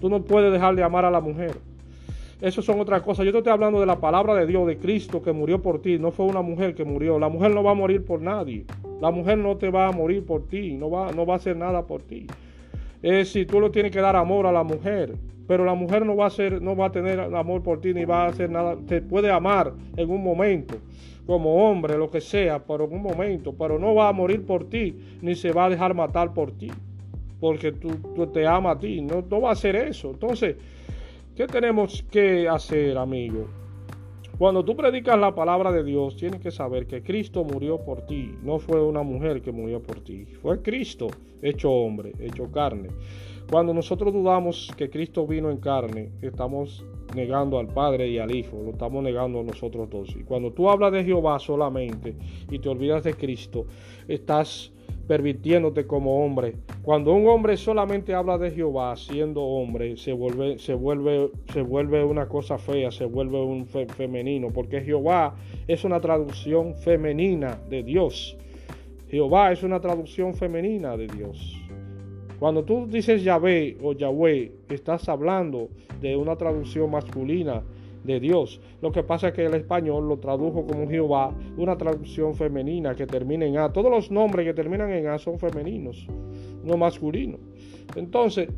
Tú 0.00 0.08
no 0.08 0.22
puedes 0.22 0.52
dejar 0.52 0.74
de 0.76 0.82
amar 0.82 1.04
a 1.04 1.10
la 1.10 1.20
mujer. 1.20 1.58
Eso 2.40 2.62
son 2.62 2.80
otras 2.80 3.02
cosas. 3.02 3.26
Yo 3.26 3.32
te 3.32 3.38
estoy 3.38 3.52
hablando 3.52 3.80
de 3.80 3.86
la 3.86 4.00
palabra 4.00 4.34
de 4.34 4.46
Dios, 4.46 4.66
de 4.66 4.78
Cristo 4.78 5.20
que 5.20 5.32
murió 5.32 5.60
por 5.60 5.82
ti. 5.82 5.98
No 5.98 6.10
fue 6.10 6.26
una 6.26 6.40
mujer 6.40 6.74
que 6.74 6.84
murió. 6.84 7.18
La 7.18 7.28
mujer 7.28 7.54
no 7.54 7.62
va 7.62 7.72
a 7.72 7.74
morir 7.74 8.04
por 8.04 8.22
nadie. 8.22 8.64
La 9.00 9.10
mujer 9.10 9.38
no 9.38 9.56
te 9.56 9.70
va 9.70 9.88
a 9.88 9.92
morir 9.92 10.24
por 10.24 10.46
ti. 10.46 10.72
No 10.72 10.90
va, 10.90 11.12
no 11.12 11.26
va 11.26 11.34
a 11.34 11.36
hacer 11.36 11.56
nada 11.56 11.86
por 11.86 12.02
ti. 12.02 12.26
Es 13.02 13.32
si 13.32 13.44
tú 13.44 13.60
le 13.60 13.70
tienes 13.70 13.92
que 13.92 14.00
dar 14.00 14.16
amor 14.16 14.46
a 14.46 14.52
la 14.52 14.62
mujer. 14.62 15.14
Pero 15.50 15.64
la 15.64 15.74
mujer 15.74 16.06
no 16.06 16.14
va 16.14 16.26
a 16.26 16.30
ser, 16.30 16.62
no 16.62 16.76
va 16.76 16.86
a 16.86 16.92
tener 16.92 17.18
amor 17.18 17.62
por 17.62 17.80
ti 17.80 17.92
ni 17.92 18.04
va 18.04 18.24
a 18.24 18.28
hacer 18.28 18.48
nada. 18.48 18.76
Te 18.86 19.02
puede 19.02 19.32
amar 19.32 19.72
en 19.96 20.08
un 20.08 20.22
momento, 20.22 20.76
como 21.26 21.68
hombre, 21.68 21.98
lo 21.98 22.08
que 22.08 22.20
sea, 22.20 22.64
pero 22.64 22.84
en 22.84 22.92
un 22.92 23.02
momento. 23.02 23.52
Pero 23.58 23.76
no 23.76 23.92
va 23.92 24.08
a 24.08 24.12
morir 24.12 24.46
por 24.46 24.68
ti, 24.70 24.94
ni 25.20 25.34
se 25.34 25.50
va 25.50 25.64
a 25.64 25.68
dejar 25.68 25.92
matar 25.92 26.32
por 26.32 26.52
ti. 26.52 26.70
Porque 27.40 27.72
tú, 27.72 27.90
te 28.28 28.46
ama 28.46 28.70
a 28.70 28.78
ti. 28.78 29.00
No, 29.00 29.24
no 29.28 29.40
va 29.40 29.48
a 29.48 29.52
hacer 29.54 29.74
eso. 29.74 30.10
Entonces, 30.10 30.54
¿Qué 31.40 31.46
tenemos 31.46 32.02
que 32.10 32.46
hacer, 32.50 32.98
amigo? 32.98 33.46
Cuando 34.36 34.62
tú 34.62 34.76
predicas 34.76 35.18
la 35.18 35.34
palabra 35.34 35.72
de 35.72 35.82
Dios, 35.82 36.14
tienes 36.14 36.38
que 36.38 36.50
saber 36.50 36.86
que 36.86 37.02
Cristo 37.02 37.44
murió 37.44 37.78
por 37.78 38.02
ti. 38.02 38.34
No 38.42 38.58
fue 38.58 38.84
una 38.84 39.02
mujer 39.02 39.40
que 39.40 39.50
murió 39.50 39.82
por 39.82 40.00
ti. 40.00 40.26
Fue 40.42 40.60
Cristo 40.60 41.06
hecho 41.40 41.70
hombre, 41.70 42.12
hecho 42.20 42.52
carne. 42.52 42.90
Cuando 43.50 43.72
nosotros 43.72 44.12
dudamos 44.12 44.70
que 44.76 44.90
Cristo 44.90 45.26
vino 45.26 45.50
en 45.50 45.56
carne, 45.56 46.10
estamos 46.20 46.84
negando 47.14 47.58
al 47.58 47.68
Padre 47.68 48.06
y 48.08 48.18
al 48.18 48.34
Hijo, 48.34 48.62
lo 48.62 48.72
estamos 48.72 49.02
negando 49.02 49.40
a 49.40 49.42
nosotros 49.42 49.88
dos. 49.88 50.14
Y 50.14 50.24
cuando 50.24 50.52
tú 50.52 50.68
hablas 50.68 50.92
de 50.92 51.04
Jehová 51.04 51.38
solamente 51.38 52.16
y 52.50 52.58
te 52.58 52.68
olvidas 52.68 53.02
de 53.02 53.14
Cristo, 53.14 53.64
estás 54.08 54.74
permitiéndote 55.10 55.88
como 55.88 56.24
hombre. 56.24 56.54
Cuando 56.82 57.12
un 57.12 57.26
hombre 57.26 57.56
solamente 57.56 58.14
habla 58.14 58.38
de 58.38 58.52
Jehová 58.52 58.94
siendo 58.94 59.42
hombre, 59.42 59.96
se 59.96 60.12
vuelve, 60.12 60.60
se 60.60 60.72
vuelve, 60.72 61.32
se 61.52 61.62
vuelve 61.62 62.04
una 62.04 62.28
cosa 62.28 62.58
fea, 62.58 62.92
se 62.92 63.06
vuelve 63.06 63.42
un 63.42 63.66
femenino, 63.66 64.50
porque 64.54 64.82
Jehová 64.82 65.34
es 65.66 65.82
una 65.82 66.00
traducción 66.00 66.76
femenina 66.76 67.58
de 67.68 67.82
Dios. 67.82 68.36
Jehová 69.08 69.50
es 69.50 69.64
una 69.64 69.80
traducción 69.80 70.32
femenina 70.32 70.96
de 70.96 71.08
Dios. 71.08 71.56
Cuando 72.38 72.62
tú 72.62 72.86
dices 72.86 73.24
Yahvé 73.24 73.78
o 73.82 73.94
Yahweh, 73.94 74.52
estás 74.68 75.08
hablando 75.08 75.70
de 76.00 76.14
una 76.14 76.36
traducción 76.36 76.88
masculina 76.88 77.64
de 78.04 78.20
Dios. 78.20 78.60
Lo 78.80 78.92
que 78.92 79.02
pasa 79.02 79.28
es 79.28 79.34
que 79.34 79.44
el 79.44 79.54
español 79.54 80.08
lo 80.08 80.18
tradujo 80.18 80.66
como 80.66 80.88
Jehová, 80.88 81.34
una 81.56 81.76
traducción 81.76 82.34
femenina 82.34 82.94
que 82.94 83.06
termina 83.06 83.46
en 83.46 83.58
A. 83.58 83.72
Todos 83.72 83.90
los 83.90 84.10
nombres 84.10 84.46
que 84.46 84.54
terminan 84.54 84.90
en 84.90 85.08
A 85.08 85.18
son 85.18 85.38
femeninos, 85.38 86.06
no 86.64 86.76
masculinos. 86.76 87.40
Entonces, 87.96 88.48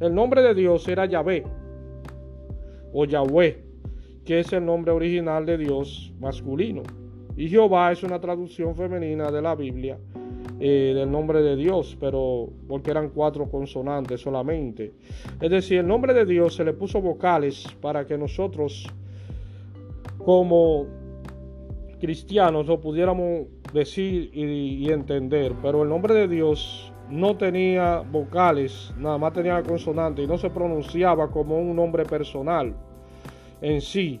el 0.00 0.14
nombre 0.14 0.42
de 0.42 0.54
Dios 0.54 0.86
era 0.88 1.06
Yahvé 1.06 1.44
o 2.92 3.04
Yahweh, 3.04 3.62
que 4.24 4.40
es 4.40 4.52
el 4.52 4.64
nombre 4.64 4.92
original 4.92 5.46
de 5.46 5.58
Dios 5.58 6.12
masculino. 6.20 6.82
Y 7.36 7.48
Jehová 7.48 7.92
es 7.92 8.02
una 8.02 8.20
traducción 8.20 8.74
femenina 8.74 9.30
de 9.30 9.42
la 9.42 9.54
Biblia 9.54 9.98
eh, 10.58 10.92
del 10.94 11.10
nombre 11.10 11.42
de 11.42 11.54
Dios, 11.54 11.96
pero 12.00 12.48
porque 12.66 12.90
eran 12.90 13.10
cuatro 13.10 13.50
consonantes 13.50 14.22
solamente. 14.22 14.94
Es 15.40 15.50
decir, 15.50 15.80
el 15.80 15.86
nombre 15.86 16.14
de 16.14 16.24
Dios 16.24 16.54
se 16.54 16.64
le 16.64 16.72
puso 16.72 17.00
vocales 17.02 17.66
para 17.80 18.06
que 18.06 18.16
nosotros, 18.16 18.86
como 20.18 20.86
cristianos, 22.00 22.66
lo 22.66 22.80
pudiéramos 22.80 23.48
decir 23.72 24.30
y, 24.32 24.90
entender, 24.90 25.52
pero 25.60 25.82
el 25.82 25.90
nombre 25.90 26.14
de 26.14 26.28
Dios 26.28 26.90
no 27.10 27.36
tenía 27.36 27.98
vocales, 28.00 28.94
nada 28.96 29.18
más 29.18 29.34
tenía 29.34 29.62
consonantes 29.62 30.24
y 30.24 30.28
no 30.28 30.38
se 30.38 30.48
pronunciaba 30.48 31.30
como 31.30 31.58
un 31.58 31.76
nombre 31.76 32.04
personal 32.04 32.74
en 33.60 33.80
sí, 33.80 34.20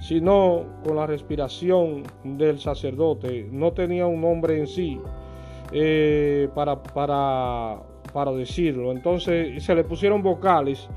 sino 0.00 0.64
con 0.84 0.96
la 0.96 1.06
respiración 1.06 2.02
del 2.24 2.58
sacerdote. 2.58 3.46
No 3.50 3.72
tenía 3.72 4.06
un 4.06 4.20
nombre 4.20 4.58
en 4.58 4.66
sí, 4.66 4.98
eh, 5.72 6.48
para, 6.54 6.82
para, 6.82 7.82
para 8.12 8.32
decirlo. 8.32 8.92
Entonces 8.92 9.62
se 9.64 9.74
le 9.74 9.84
pusieron 9.84 10.22
vocales 10.22 10.88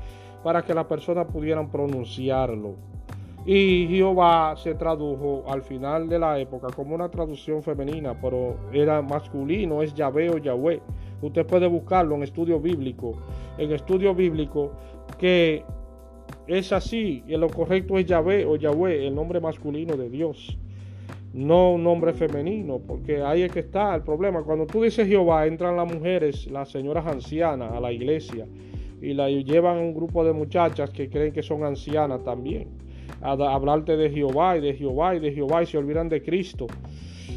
para 0.42 0.62
que 0.62 0.74
las 0.74 0.86
personas 0.86 1.26
pudieran 1.26 1.70
pronunciarlo. 1.70 2.76
Y 3.46 3.86
Jehová 3.88 4.54
se 4.56 4.74
tradujo 4.74 5.44
al 5.48 5.62
final 5.62 6.08
de 6.08 6.18
la 6.18 6.38
época 6.38 6.68
como 6.74 6.94
una 6.94 7.08
traducción 7.10 7.62
femenina, 7.62 8.18
pero 8.20 8.56
era 8.72 9.00
masculino, 9.00 9.82
es 9.82 9.94
Yahvé 9.94 10.28
o 10.30 10.38
Yahweh. 10.38 10.80
Usted 11.22 11.46
puede 11.46 11.66
buscarlo 11.66 12.16
en 12.16 12.22
estudio 12.22 12.60
bíblico. 12.60 13.14
En 13.56 13.72
estudio 13.72 14.14
bíblico 14.14 14.72
que 15.18 15.64
es 16.46 16.72
así, 16.72 17.24
y 17.26 17.36
lo 17.36 17.48
correcto 17.48 17.98
es 17.98 18.06
Yahvé 18.06 18.44
o 18.44 18.56
Yahweh, 18.56 19.06
el 19.06 19.14
nombre 19.14 19.40
masculino 19.40 19.96
de 19.96 20.10
Dios 20.10 20.58
no 21.32 21.72
un 21.72 21.84
nombre 21.84 22.12
femenino, 22.12 22.78
porque 22.78 23.22
ahí 23.22 23.42
es 23.42 23.52
que 23.52 23.60
está 23.60 23.94
el 23.94 24.02
problema. 24.02 24.42
Cuando 24.42 24.66
tú 24.66 24.82
dices 24.82 25.06
Jehová, 25.06 25.46
entran 25.46 25.76
las 25.76 25.92
mujeres, 25.92 26.50
las 26.50 26.70
señoras 26.70 27.06
ancianas 27.06 27.72
a 27.72 27.80
la 27.80 27.92
iglesia 27.92 28.46
y 29.00 29.14
la 29.14 29.30
llevan 29.30 29.78
un 29.78 29.94
grupo 29.94 30.24
de 30.24 30.32
muchachas 30.32 30.90
que 30.90 31.08
creen 31.08 31.32
que 31.32 31.42
son 31.42 31.64
ancianas 31.64 32.22
también. 32.24 32.68
A, 33.22 33.32
hablarte 33.32 33.96
de 33.96 34.10
Jehová 34.10 34.58
y 34.58 34.60
de 34.60 34.74
Jehová 34.74 35.14
y 35.14 35.20
de 35.20 35.32
Jehová 35.32 35.62
y 35.62 35.66
se 35.66 35.78
olvidan 35.78 36.08
de 36.08 36.22
Cristo. 36.22 36.66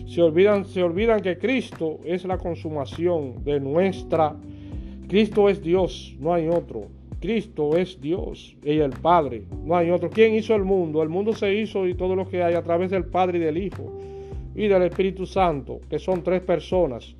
Se 0.07 0.21
olvidan, 0.21 0.65
se 0.65 0.83
olvidan 0.83 1.21
que 1.21 1.37
Cristo 1.37 1.99
es 2.03 2.25
la 2.25 2.37
consumación 2.37 3.43
de 3.43 3.59
nuestra. 3.59 4.35
Cristo 5.07 5.49
es 5.49 5.61
Dios, 5.61 6.15
no 6.19 6.33
hay 6.33 6.47
otro. 6.47 6.87
Cristo 7.23 7.77
es 7.77 8.01
Dios 8.01 8.53
y 8.65 8.79
el 8.79 8.89
Padre. 8.89 9.43
No 9.63 9.77
hay 9.77 9.89
otro. 9.91 10.09
¿Quién 10.09 10.35
hizo 10.35 10.55
el 10.55 10.65
mundo? 10.65 11.01
El 11.01 11.07
mundo 11.07 11.31
se 11.31 11.55
hizo 11.55 11.87
y 11.87 11.93
todo 11.93 12.17
lo 12.17 12.27
que 12.27 12.43
hay 12.43 12.53
a 12.53 12.61
través 12.61 12.91
del 12.91 13.05
Padre 13.05 13.37
y 13.37 13.41
del 13.41 13.57
Hijo 13.57 13.93
y 14.53 14.67
del 14.67 14.81
Espíritu 14.81 15.25
Santo, 15.25 15.79
que 15.89 15.99
son 15.99 16.21
tres 16.21 16.41
personas. 16.41 17.15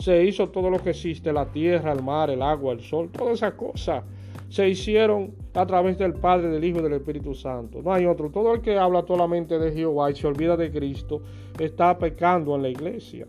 Se 0.00 0.24
hizo 0.24 0.48
todo 0.48 0.68
lo 0.68 0.80
que 0.80 0.90
existe, 0.90 1.32
la 1.32 1.46
tierra, 1.46 1.92
el 1.92 2.02
mar, 2.02 2.28
el 2.28 2.42
agua, 2.42 2.72
el 2.72 2.80
sol, 2.80 3.08
todas 3.12 3.34
esas 3.34 3.52
cosas 3.52 4.02
se 4.48 4.68
hicieron 4.68 5.30
a 5.54 5.64
través 5.64 5.96
del 5.96 6.14
Padre, 6.14 6.48
del 6.48 6.64
Hijo 6.64 6.80
y 6.80 6.82
del 6.82 6.94
Espíritu 6.94 7.32
Santo. 7.32 7.82
No 7.82 7.92
hay 7.92 8.04
otro. 8.04 8.30
Todo 8.30 8.52
el 8.52 8.62
que 8.62 8.76
habla 8.76 9.04
solamente 9.06 9.60
de 9.60 9.70
Jehová 9.70 10.10
y 10.10 10.16
se 10.16 10.26
olvida 10.26 10.56
de 10.56 10.72
Cristo 10.72 11.22
está 11.56 11.96
pecando 11.96 12.56
en 12.56 12.62
la 12.62 12.68
iglesia. 12.68 13.28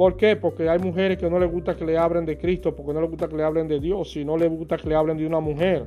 ¿Por 0.00 0.16
qué? 0.16 0.34
Porque 0.34 0.66
hay 0.66 0.78
mujeres 0.78 1.18
que 1.18 1.28
no 1.28 1.38
les 1.38 1.52
gusta 1.52 1.76
que 1.76 1.84
le 1.84 1.98
hablen 1.98 2.24
de 2.24 2.38
Cristo, 2.38 2.74
porque 2.74 2.94
no 2.94 3.02
les 3.02 3.10
gusta 3.10 3.28
que 3.28 3.36
le 3.36 3.42
hablen 3.42 3.68
de 3.68 3.80
Dios, 3.80 4.16
y 4.16 4.24
no 4.24 4.38
les 4.38 4.48
gusta 4.48 4.78
que 4.78 4.88
le 4.88 4.94
hablen 4.94 5.18
de 5.18 5.26
una 5.26 5.40
mujer. 5.40 5.84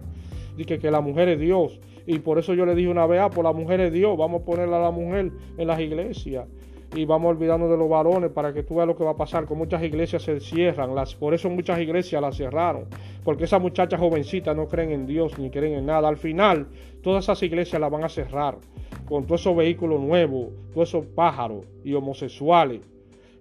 Dice 0.56 0.78
que 0.78 0.92
la 0.92 1.02
mujer 1.02 1.30
es 1.30 1.40
Dios. 1.40 1.80
Y 2.06 2.20
por 2.20 2.38
eso 2.38 2.54
yo 2.54 2.64
le 2.64 2.76
dije 2.76 2.90
una 2.90 3.08
vez, 3.08 3.22
ah, 3.22 3.32
pues 3.32 3.44
la 3.44 3.54
mujer 3.54 3.80
es 3.80 3.92
Dios, 3.92 4.16
vamos 4.16 4.44
a 4.44 4.46
ponerla 4.46 4.78
a 4.78 4.82
la 4.82 4.92
mujer 4.92 5.32
en 5.58 5.68
las 5.68 5.80
iglesias 5.80 6.46
y 6.96 7.06
vamos 7.06 7.32
olvidando 7.32 7.68
de 7.68 7.76
los 7.76 7.90
varones 7.90 8.30
para 8.30 8.54
que 8.54 8.62
tú 8.62 8.76
veas 8.76 8.86
lo 8.86 8.96
que 8.96 9.04
va 9.04 9.10
a 9.10 9.18
pasar. 9.18 9.46
Con 9.46 9.58
muchas 9.58 9.82
iglesias 9.82 10.22
se 10.22 10.40
cierran, 10.40 10.94
las, 10.94 11.16
por 11.16 11.34
eso 11.34 11.50
muchas 11.50 11.80
iglesias 11.80 12.22
las 12.22 12.38
cerraron, 12.38 12.86
porque 13.24 13.46
esas 13.46 13.64
muchachas 13.64 14.00
jovencitas 14.00 14.56
no 14.56 14.68
creen 14.68 14.92
en 14.92 15.08
Dios 15.08 15.40
ni 15.40 15.50
creen 15.50 15.74
en 15.74 15.88
nada. 15.88 16.08
Al 16.08 16.18
final, 16.18 16.68
todas 17.02 17.26
esas 17.26 17.42
iglesias 17.42 17.82
las 17.82 17.90
van 17.90 18.04
a 18.04 18.10
cerrar 18.10 18.60
con 19.10 19.26
todos 19.26 19.42
esos 19.42 19.56
vehículos 19.56 20.00
nuevos, 20.00 20.50
todos 20.72 20.90
esos 20.90 21.04
pájaros 21.08 21.66
y 21.84 21.96
homosexuales 21.96 22.93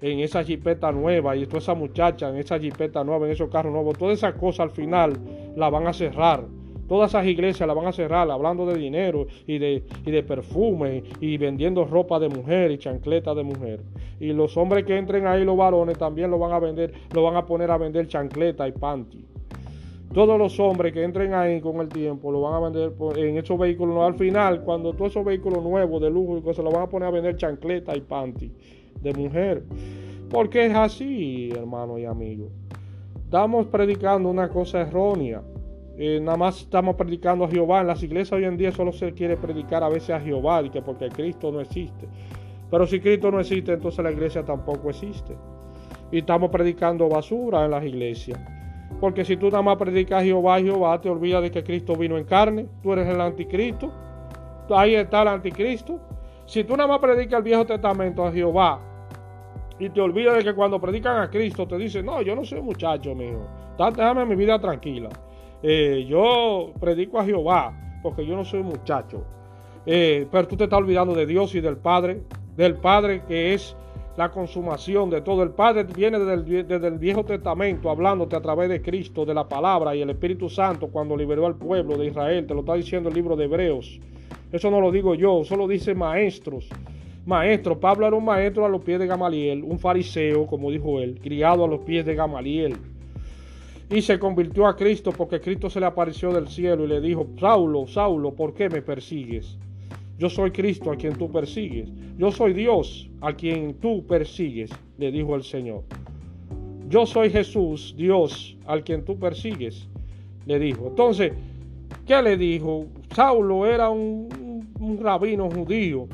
en 0.02 0.20
esa 0.20 0.44
jipeta 0.44 0.92
nueva 0.92 1.34
y 1.36 1.46
todas 1.46 1.62
esas 1.62 1.78
muchachas 1.78 2.32
en 2.32 2.40
esa 2.40 2.58
jipeta 2.58 3.02
nueva, 3.04 3.26
en 3.26 3.32
esos 3.32 3.48
carros 3.48 3.72
nuevos, 3.72 3.96
todas 3.96 4.18
esas 4.18 4.34
cosas 4.34 4.60
al 4.60 4.70
final 4.70 5.12
las 5.56 5.70
van 5.70 5.86
a 5.86 5.92
cerrar 5.92 6.44
Todas 6.92 7.12
esas 7.12 7.26
iglesias 7.26 7.66
las 7.66 7.74
van 7.74 7.86
a 7.86 7.92
cerrar 7.92 8.30
hablando 8.30 8.66
de 8.66 8.76
dinero 8.76 9.26
y 9.46 9.56
de, 9.56 9.82
de 10.04 10.22
perfume 10.22 11.02
y 11.20 11.38
vendiendo 11.38 11.86
ropa 11.86 12.18
de 12.18 12.28
mujer 12.28 12.70
y 12.70 12.76
chancleta 12.76 13.34
de 13.34 13.42
mujer. 13.42 13.80
Y 14.20 14.34
los 14.34 14.58
hombres 14.58 14.84
que 14.84 14.98
entren 14.98 15.26
ahí, 15.26 15.42
los 15.42 15.56
varones, 15.56 15.96
también 15.96 16.30
lo 16.30 16.38
van 16.38 16.52
a 16.52 16.58
vender, 16.58 16.92
lo 17.14 17.22
van 17.22 17.36
a 17.36 17.46
poner 17.46 17.70
a 17.70 17.78
vender 17.78 18.08
chancleta 18.08 18.68
y 18.68 18.72
panty. 18.72 19.24
Todos 20.12 20.38
los 20.38 20.60
hombres 20.60 20.92
que 20.92 21.02
entren 21.02 21.32
ahí 21.32 21.62
con 21.62 21.80
el 21.80 21.88
tiempo 21.88 22.30
lo 22.30 22.42
van 22.42 22.54
a 22.62 22.68
vender 22.68 22.92
en 23.16 23.38
esos 23.38 23.58
vehículos. 23.58 23.98
Al 24.02 24.14
final, 24.16 24.60
cuando 24.62 24.92
todos 24.92 25.12
esos 25.12 25.24
vehículos 25.24 25.62
nuevos 25.62 26.02
de 26.02 26.10
lujo 26.10 26.36
y 26.36 26.42
cosas, 26.42 26.62
lo 26.62 26.72
van 26.72 26.82
a 26.82 26.88
poner 26.88 27.08
a 27.08 27.10
vender 27.10 27.36
chancleta 27.38 27.96
y 27.96 28.02
panty 28.02 28.52
de 29.02 29.12
mujer. 29.14 29.64
Porque 30.30 30.66
es 30.66 30.74
así, 30.74 31.50
hermanos 31.50 32.00
y 32.00 32.06
amigos. 32.06 32.50
Estamos 33.24 33.66
predicando 33.66 34.30
una 34.30 34.48
cosa 34.48 34.80
errónea. 34.80 35.42
Eh, 35.98 36.20
nada 36.22 36.38
más 36.38 36.60
estamos 36.60 36.96
predicando 36.96 37.44
a 37.44 37.48
Jehová. 37.48 37.80
En 37.80 37.86
las 37.88 38.02
iglesias 38.02 38.32
hoy 38.32 38.44
en 38.44 38.56
día 38.56 38.72
solo 38.72 38.92
se 38.92 39.12
quiere 39.12 39.36
predicar 39.36 39.82
a 39.82 39.88
veces 39.88 40.10
a 40.10 40.20
Jehová, 40.20 40.62
que 40.70 40.80
porque 40.80 41.08
Cristo 41.08 41.52
no 41.52 41.60
existe. 41.60 42.08
Pero 42.70 42.86
si 42.86 43.00
Cristo 43.00 43.30
no 43.30 43.40
existe, 43.40 43.72
entonces 43.72 44.02
la 44.02 44.10
iglesia 44.10 44.44
tampoco 44.44 44.90
existe. 44.90 45.36
Y 46.10 46.18
estamos 46.18 46.50
predicando 46.50 47.08
basura 47.08 47.64
en 47.64 47.70
las 47.70 47.84
iglesias. 47.84 48.40
Porque 49.00 49.24
si 49.24 49.36
tú 49.36 49.46
nada 49.46 49.62
más 49.62 49.76
predicas 49.76 50.22
a 50.22 50.24
Jehová, 50.24 50.60
Jehová, 50.60 51.00
te 51.00 51.10
olvidas 51.10 51.42
de 51.42 51.50
que 51.50 51.64
Cristo 51.64 51.96
vino 51.96 52.16
en 52.16 52.24
carne. 52.24 52.66
Tú 52.82 52.92
eres 52.92 53.08
el 53.08 53.20
anticristo. 53.20 53.92
Ahí 54.70 54.94
está 54.94 55.22
el 55.22 55.28
anticristo. 55.28 56.00
Si 56.46 56.64
tú 56.64 56.76
nada 56.76 56.88
más 56.88 56.98
predicas 57.00 57.38
el 57.38 57.44
Viejo 57.44 57.66
Testamento 57.66 58.24
a 58.24 58.32
Jehová 58.32 58.91
y 59.78 59.88
te 59.90 60.00
olvidas 60.00 60.36
de 60.36 60.44
que 60.44 60.54
cuando 60.54 60.80
predican 60.80 61.20
a 61.20 61.30
Cristo 61.30 61.66
te 61.66 61.76
dicen, 61.76 62.06
no, 62.06 62.22
yo 62.22 62.34
no 62.34 62.44
soy 62.44 62.60
muchacho 62.60 63.14
mío. 63.14 63.46
Déjame 63.78 64.24
mi 64.26 64.36
vida 64.36 64.58
tranquila. 64.60 65.08
Eh, 65.62 66.04
yo 66.08 66.72
predico 66.80 67.18
a 67.18 67.24
Jehová 67.24 68.00
porque 68.02 68.26
yo 68.26 68.36
no 68.36 68.44
soy 68.44 68.62
muchacho. 68.62 69.24
Eh, 69.86 70.26
pero 70.30 70.46
tú 70.46 70.56
te 70.56 70.64
estás 70.64 70.78
olvidando 70.78 71.14
de 71.14 71.26
Dios 71.26 71.54
y 71.54 71.60
del 71.60 71.76
Padre, 71.76 72.22
del 72.56 72.76
Padre 72.76 73.22
que 73.26 73.54
es 73.54 73.76
la 74.16 74.30
consumación 74.30 75.10
de 75.10 75.22
todo. 75.22 75.42
El 75.42 75.50
Padre 75.50 75.84
viene 75.84 76.18
desde 76.18 76.86
el, 76.86 76.98
Viejo 76.98 77.24
Testamento 77.24 77.90
hablándote 77.90 78.36
a 78.36 78.42
través 78.42 78.68
de 78.68 78.82
Cristo, 78.82 79.24
de 79.24 79.34
la 79.34 79.48
palabra 79.48 79.94
y 79.96 80.02
el 80.02 80.10
Espíritu 80.10 80.48
Santo 80.48 80.88
cuando 80.88 81.16
liberó 81.16 81.46
al 81.46 81.56
pueblo 81.56 81.96
de 81.96 82.06
Israel. 82.06 82.46
Te 82.46 82.54
lo 82.54 82.60
está 82.60 82.74
diciendo 82.74 83.08
el 83.08 83.14
libro 83.14 83.36
de 83.36 83.44
Hebreos. 83.44 84.00
Eso 84.52 84.70
no 84.70 84.80
lo 84.80 84.90
digo 84.90 85.14
yo, 85.14 85.44
solo 85.44 85.66
dice 85.66 85.94
maestros. 85.94 86.68
Maestro, 87.24 87.78
Pablo 87.78 88.06
era 88.06 88.16
un 88.16 88.24
maestro 88.24 88.64
a 88.64 88.68
los 88.68 88.82
pies 88.82 88.98
de 88.98 89.06
Gamaliel, 89.06 89.62
un 89.62 89.78
fariseo, 89.78 90.46
como 90.46 90.70
dijo 90.70 91.00
él, 91.00 91.20
criado 91.22 91.64
a 91.64 91.68
los 91.68 91.80
pies 91.80 92.04
de 92.04 92.14
Gamaliel 92.14 92.76
y 93.92 94.00
se 94.00 94.18
convirtió 94.18 94.66
a 94.66 94.74
Cristo 94.74 95.12
porque 95.12 95.40
Cristo 95.40 95.68
se 95.68 95.78
le 95.78 95.86
apareció 95.86 96.32
del 96.32 96.48
cielo 96.48 96.84
y 96.84 96.88
le 96.88 97.00
dijo, 97.00 97.26
Saulo, 97.38 97.86
Saulo, 97.86 98.32
¿por 98.32 98.54
qué 98.54 98.70
me 98.70 98.80
persigues? 98.80 99.58
Yo 100.18 100.30
soy 100.30 100.50
Cristo 100.50 100.90
a 100.90 100.96
quien 100.96 101.14
tú 101.14 101.30
persigues. 101.30 101.90
Yo 102.16 102.30
soy 102.32 102.54
Dios 102.54 103.10
a 103.20 103.34
quien 103.34 103.74
tú 103.74 104.06
persigues, 104.06 104.70
le 104.96 105.10
dijo 105.10 105.34
el 105.34 105.42
Señor. 105.42 105.82
Yo 106.88 107.04
soy 107.04 107.30
Jesús, 107.30 107.94
Dios, 107.96 108.56
al 108.66 108.82
quien 108.82 109.04
tú 109.04 109.18
persigues, 109.18 109.88
le 110.46 110.58
dijo. 110.58 110.88
Entonces, 110.88 111.32
¿qué 112.06 112.22
le 112.22 112.36
dijo? 112.36 112.86
Saulo 113.14 113.66
era 113.66 113.90
un, 113.90 114.70
un 114.78 114.98
rabino 115.00 115.50
judío, 115.50 116.08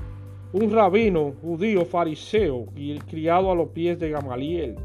un 0.52 0.70
rabino 0.70 1.34
judío 1.42 1.84
fariseo 1.84 2.66
y 2.74 2.98
criado 3.00 3.50
a 3.50 3.54
los 3.54 3.68
pies 3.68 3.98
de 3.98 4.10
Gamaliel. 4.10 4.76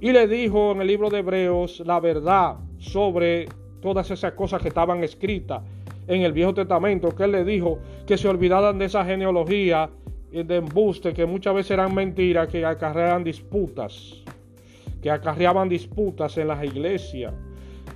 Y 0.00 0.12
le 0.12 0.26
dijo 0.26 0.72
en 0.72 0.80
el 0.80 0.86
libro 0.86 1.10
de 1.10 1.18
Hebreos 1.18 1.82
la 1.84 2.00
verdad 2.00 2.56
sobre 2.78 3.48
todas 3.80 4.10
esas 4.10 4.32
cosas 4.32 4.62
que 4.62 4.68
estaban 4.68 5.02
escritas 5.02 5.62
en 6.06 6.22
el 6.22 6.32
Viejo 6.32 6.54
Testamento, 6.54 7.14
que 7.14 7.24
él 7.24 7.32
le 7.32 7.44
dijo 7.44 7.78
que 8.06 8.16
se 8.16 8.28
olvidaran 8.28 8.78
de 8.78 8.86
esa 8.86 9.04
genealogía 9.04 9.90
de 10.30 10.56
embuste, 10.56 11.12
que 11.12 11.26
muchas 11.26 11.54
veces 11.54 11.72
eran 11.72 11.94
mentiras, 11.94 12.48
que 12.48 12.64
acarreaban 12.64 13.24
disputas, 13.24 14.22
que 15.02 15.10
acarreaban 15.10 15.68
disputas 15.68 16.36
en 16.38 16.48
las 16.48 16.64
iglesias, 16.64 17.32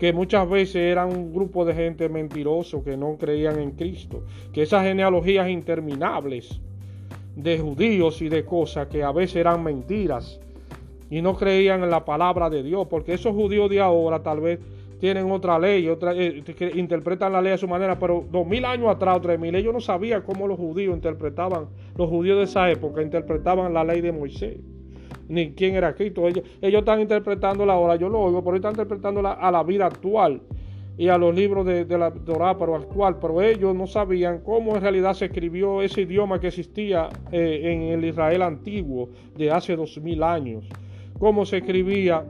que 0.02 0.12
muchas 0.12 0.50
veces 0.50 0.74
eran 0.74 1.16
un 1.16 1.32
grupo 1.32 1.64
de 1.64 1.74
gente 1.74 2.08
mentiroso 2.08 2.82
que 2.82 2.96
no 2.96 3.16
creían 3.16 3.60
en 3.60 3.70
Cristo, 3.70 4.24
que 4.52 4.62
esas 4.62 4.82
genealogías 4.82 5.48
interminables 5.48 6.60
de 7.36 7.60
judíos 7.60 8.20
y 8.20 8.28
de 8.28 8.44
cosas 8.44 8.88
que 8.88 9.04
a 9.04 9.12
veces 9.12 9.36
eran 9.36 9.62
mentiras, 9.62 10.40
y 11.08 11.22
no 11.22 11.36
creían 11.36 11.84
en 11.84 11.90
la 11.90 12.04
palabra 12.04 12.50
de 12.50 12.64
Dios, 12.64 12.88
porque 12.90 13.14
esos 13.14 13.32
judíos 13.32 13.70
de 13.70 13.78
ahora 13.78 14.24
tal 14.24 14.40
vez 14.40 14.58
tienen 14.98 15.30
otra 15.30 15.56
ley, 15.60 15.86
otra, 15.86 16.16
eh, 16.16 16.42
que 16.42 16.72
interpretan 16.74 17.32
la 17.32 17.40
ley 17.40 17.52
a 17.52 17.58
su 17.58 17.68
manera, 17.68 17.96
pero 17.96 18.24
dos 18.28 18.44
mil 18.44 18.64
años 18.64 18.88
atrás, 18.88 19.20
tres 19.22 19.38
mil, 19.38 19.54
ellos 19.54 19.72
no 19.72 19.80
sabían 19.80 20.22
cómo 20.22 20.48
los 20.48 20.58
judíos 20.58 20.96
interpretaban, 20.96 21.66
los 21.96 22.10
judíos 22.10 22.38
de 22.38 22.44
esa 22.46 22.68
época 22.68 23.02
interpretaban 23.02 23.72
la 23.72 23.84
ley 23.84 24.00
de 24.00 24.10
Moisés, 24.10 24.58
ni 25.32 25.52
quién 25.52 25.74
era 25.74 25.94
Cristo. 25.94 26.28
Ellos, 26.28 26.44
ellos 26.60 26.80
están 26.80 27.00
interpretando 27.00 27.64
la 27.64 27.76
hora, 27.76 27.96
yo 27.96 28.08
lo 28.08 28.20
oigo, 28.20 28.44
pero 28.44 28.56
están 28.56 28.72
interpretando 28.72 29.26
a 29.26 29.50
la 29.50 29.62
vida 29.62 29.86
actual 29.86 30.42
y 30.98 31.08
a 31.08 31.16
los 31.16 31.34
libros 31.34 31.64
de, 31.64 31.86
la 31.98 32.12
Torah, 32.12 32.58
pero 32.58 32.76
actual, 32.76 33.18
pero 33.18 33.40
ellos 33.40 33.74
no 33.74 33.86
sabían 33.86 34.40
cómo 34.40 34.76
en 34.76 34.82
realidad 34.82 35.14
se 35.14 35.26
escribió 35.26 35.80
ese 35.80 36.02
idioma 36.02 36.38
que 36.38 36.48
existía 36.48 37.08
eh, 37.30 37.60
en 37.64 37.82
el 37.98 38.04
Israel 38.04 38.42
antiguo 38.42 39.08
de 39.36 39.50
hace 39.50 39.74
dos 39.74 39.98
mil 40.02 40.22
años. 40.22 40.68
Cómo 41.18 41.46
se 41.46 41.58
escribía 41.58 42.24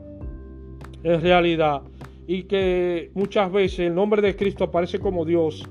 en 1.02 1.20
realidad. 1.20 1.82
Y 2.28 2.44
que 2.44 3.10
muchas 3.14 3.50
veces 3.50 3.80
el 3.80 3.94
nombre 3.96 4.22
de 4.22 4.36
Cristo 4.36 4.64
aparece 4.64 5.00
como 5.00 5.24
Dios 5.24 5.68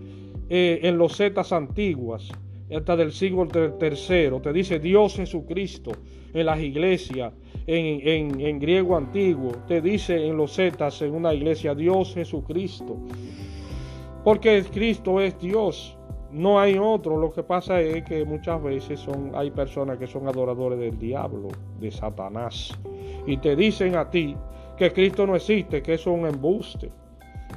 eh, 0.50 0.82
en 0.84 0.98
los 0.98 1.16
zetas 1.16 1.54
antiguas, 1.54 2.30
hasta 2.76 2.96
del 2.96 3.12
siglo 3.12 3.48
tercero. 3.48 4.42
Te 4.42 4.54
dice 4.54 4.80
Dios 4.80 5.16
Jesucristo 5.16 5.92
en 6.34 6.46
las 6.46 6.60
iglesias, 6.60 7.34
en, 7.68 8.40
en 8.40 8.60
griego 8.60 8.96
antiguo. 8.96 9.52
Te 9.68 9.82
dice 9.82 10.26
en 10.26 10.38
los 10.38 10.56
zetas 10.56 11.02
en 11.02 11.14
una 11.14 11.34
iglesia 11.34 11.76
Dios 11.76 12.14
Jesucristo. 12.14 12.98
Porque 14.24 14.64
Cristo 14.72 15.20
es 15.20 15.38
Dios. 15.40 15.98
No 16.32 16.60
hay 16.60 16.78
otro. 16.78 17.18
Lo 17.18 17.32
que 17.32 17.44
pasa 17.44 17.82
es 17.82 18.04
que 18.04 18.24
muchas 18.24 18.62
veces 18.64 19.00
son, 19.00 19.32
hay 19.34 19.52
personas 19.52 19.98
que 19.98 20.08
son 20.08 20.28
adoradores 20.28 20.80
del 20.80 20.98
diablo, 20.98 21.50
de 21.80 21.92
Satanás 21.92 22.78
y 23.26 23.38
te 23.38 23.56
dicen 23.56 23.96
a 23.96 24.10
ti 24.10 24.36
que 24.78 24.92
Cristo 24.92 25.28
no 25.28 25.36
existe, 25.36 25.82
que 25.82 25.94
eso 25.94 26.12
es 26.12 26.20
un 26.20 26.28
embuste, 26.28 26.92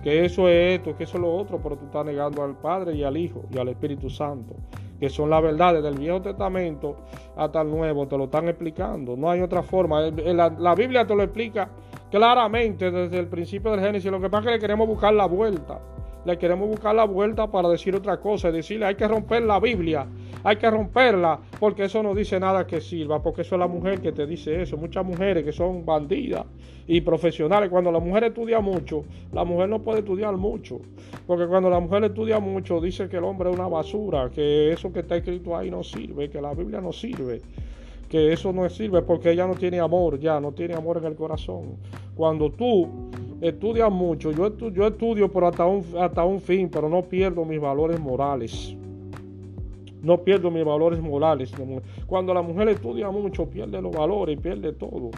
que 0.03 0.24
eso 0.24 0.48
es 0.48 0.79
esto, 0.79 0.96
que 0.96 1.05
eso 1.05 1.16
es 1.16 1.22
lo 1.22 1.35
otro, 1.35 1.59
pero 1.62 1.77
tú 1.77 1.87
estás 1.87 2.05
negando 2.05 2.42
al 2.42 2.57
Padre 2.59 2.94
y 2.94 3.03
al 3.03 3.16
Hijo 3.16 3.44
y 3.50 3.59
al 3.59 3.68
Espíritu 3.68 4.11
Santo, 4.11 4.55
que 4.98 5.09
son 5.09 5.30
las 5.30 5.42
verdades 5.42 5.83
del 5.83 5.98
Viejo 5.98 6.22
Testamento 6.22 6.96
hasta 7.37 7.61
el 7.61 7.70
Nuevo, 7.70 8.07
te 8.07 8.16
lo 8.16 8.24
están 8.24 8.48
explicando, 8.48 9.16
no 9.16 9.30
hay 9.30 9.40
otra 9.40 9.62
forma, 9.62 10.00
la, 10.02 10.50
la 10.50 10.74
Biblia 10.74 11.07
te 11.07 11.14
lo 11.14 11.22
explica 11.22 11.68
claramente 12.11 12.90
desde 12.90 13.18
el 13.18 13.26
principio 13.26 13.72
del 13.72 13.80
Génesis, 13.80 14.11
lo 14.11 14.20
que 14.20 14.30
pasa 14.30 14.42
es 14.42 14.46
que 14.46 14.52
le 14.52 14.61
queremos 14.61 14.87
buscar 14.87 15.12
la 15.12 15.26
vuelta. 15.26 15.80
Le 16.24 16.38
queremos 16.38 16.68
buscar 16.68 16.94
la 16.94 17.04
vuelta 17.04 17.50
para 17.50 17.68
decir 17.68 17.94
otra 17.94 18.18
cosa, 18.18 18.50
decirle 18.50 18.87
hay 18.87 18.94
que 18.94 19.07
romper 19.07 19.42
la 19.42 19.61
Biblia, 19.61 20.07
hay 20.44 20.57
que 20.57 20.70
romperla, 20.70 21.40
porque 21.59 21.85
eso 21.85 22.02
no 22.02 22.14
dice 22.14 22.38
nada 22.38 22.66
que 22.66 22.80
sirva, 22.83 23.22
porque 23.22 23.42
eso 23.42 23.54
es 23.54 23.59
la 23.59 23.66
mujer 23.66 24.00
que 24.00 24.12
te 24.12 24.26
dice 24.26 24.61
eso. 24.61 24.76
Muchas 24.76 25.04
mujeres 25.04 25.42
que 25.42 25.52
son 25.52 25.87
bandidas 25.87 26.44
y 26.87 27.00
profesionales, 27.00 27.70
cuando 27.70 27.90
la 27.90 27.98
mujer 27.98 28.24
estudia 28.24 28.61
mucho, 28.61 29.04
la 29.33 29.42
mujer 29.42 29.70
no 29.70 29.80
puede 29.80 30.00
estudiar 30.00 30.37
mucho, 30.37 30.80
porque 31.26 31.46
cuando 31.46 31.70
la 31.70 31.80
mujer 31.80 32.04
estudia 32.04 32.38
mucho 32.40 32.78
dice 32.78 33.09
que 33.09 33.16
el 33.16 33.24
hombre 33.24 33.50
es 33.50 33.57
una 33.57 33.68
basura, 33.68 34.30
que 34.30 34.70
eso 34.70 34.92
que 34.92 35.00
está 35.00 35.16
escrito 35.16 35.57
ahí 35.57 35.70
no 35.70 35.83
sirve, 35.83 36.28
que 36.28 36.42
la 36.42 36.52
Biblia 36.52 36.83
no 36.83 36.92
sirve 36.92 37.40
que 38.07 38.33
eso 38.33 38.52
no 38.52 38.68
sirve 38.68 39.02
porque 39.02 39.33
ella 39.33 39.44
no 39.44 39.54
tiene 39.54 39.80
amor, 39.80 40.20
ya 40.20 40.38
no 40.38 40.52
tiene 40.52 40.74
amor 40.74 40.98
en 40.98 41.04
el 41.07 41.16
corazón. 41.16 41.78
Cuando 42.14 42.48
tú 42.48 42.88
estudias 43.40 43.90
mucho, 43.90 44.30
yo, 44.30 44.57
yo 44.70 44.87
estudio 44.87 45.33
pero 45.33 45.48
hasta 45.48 45.66
un, 45.66 45.85
hasta 45.98 46.22
un 46.22 46.40
fin, 46.40 46.68
pero 46.70 46.88
no 46.88 47.02
pierdo 47.02 47.44
mis 47.44 47.61
valores 47.61 47.98
morales. 47.98 48.76
No 50.05 50.23
pierdo 50.23 50.51
mis 50.51 50.64
valores 50.64 51.01
morales. 51.01 51.53
Cuando 52.07 52.35
la 52.35 52.43
mujer 52.43 52.69
estudia 52.69 53.11
mucho, 53.11 53.47
pierde 53.47 53.81
los 53.81 53.93
valores, 53.93 54.38
pierde 54.38 54.73
todo. 54.73 55.11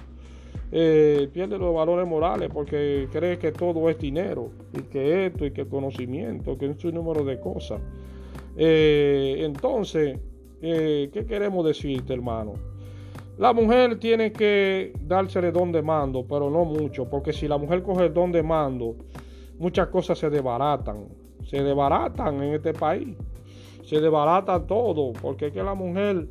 Eh, 0.73 1.29
pierde 1.33 1.59
los 1.59 1.75
valores 1.75 2.07
morales 2.07 2.51
porque 2.53 3.09
cree 3.13 3.39
que 3.39 3.53
todo 3.53 3.89
es 3.89 3.99
dinero 3.99 4.51
y 4.73 4.83
que 4.83 5.27
esto 5.27 5.47
y 5.47 5.53
que 5.53 5.67
conocimiento, 5.67 6.57
que 6.59 6.67
es 6.67 6.85
un 6.85 6.95
número 6.95 7.25
de 7.25 7.39
cosas. 7.39 7.81
Eh, 8.57 9.37
entonces, 9.41 10.19
eh, 10.63 11.11
¿qué 11.13 11.27
queremos 11.27 11.65
decirte, 11.67 12.15
hermano? 12.15 12.55
La 13.39 13.53
mujer 13.53 13.99
tiene 13.99 14.33
que 14.33 14.93
dársele 15.03 15.53
don 15.53 15.71
de 15.71 15.83
mando, 15.83 16.25
pero 16.27 16.49
no 16.49 16.65
mucho, 16.65 17.09
porque 17.09 17.33
si 17.33 17.47
la 17.47 17.59
mujer 17.59 17.83
coge 17.83 18.07
el 18.07 18.15
don 18.15 18.33
de 18.33 18.43
mando, 18.43 18.97
muchas 19.59 19.89
cosas 19.89 20.19
se 20.19 20.31
desbaratan. 20.31 21.05
Se 21.45 21.63
desbaratan 21.63 22.43
en 22.43 22.55
este 22.55 22.73
país. 22.73 23.15
Se 23.87 24.01
desbarata 24.01 24.67
todo, 24.67 25.13
porque 25.15 25.47
es 25.47 25.53
que 25.53 25.63
la 25.63 25.75
mujer, 25.75 26.27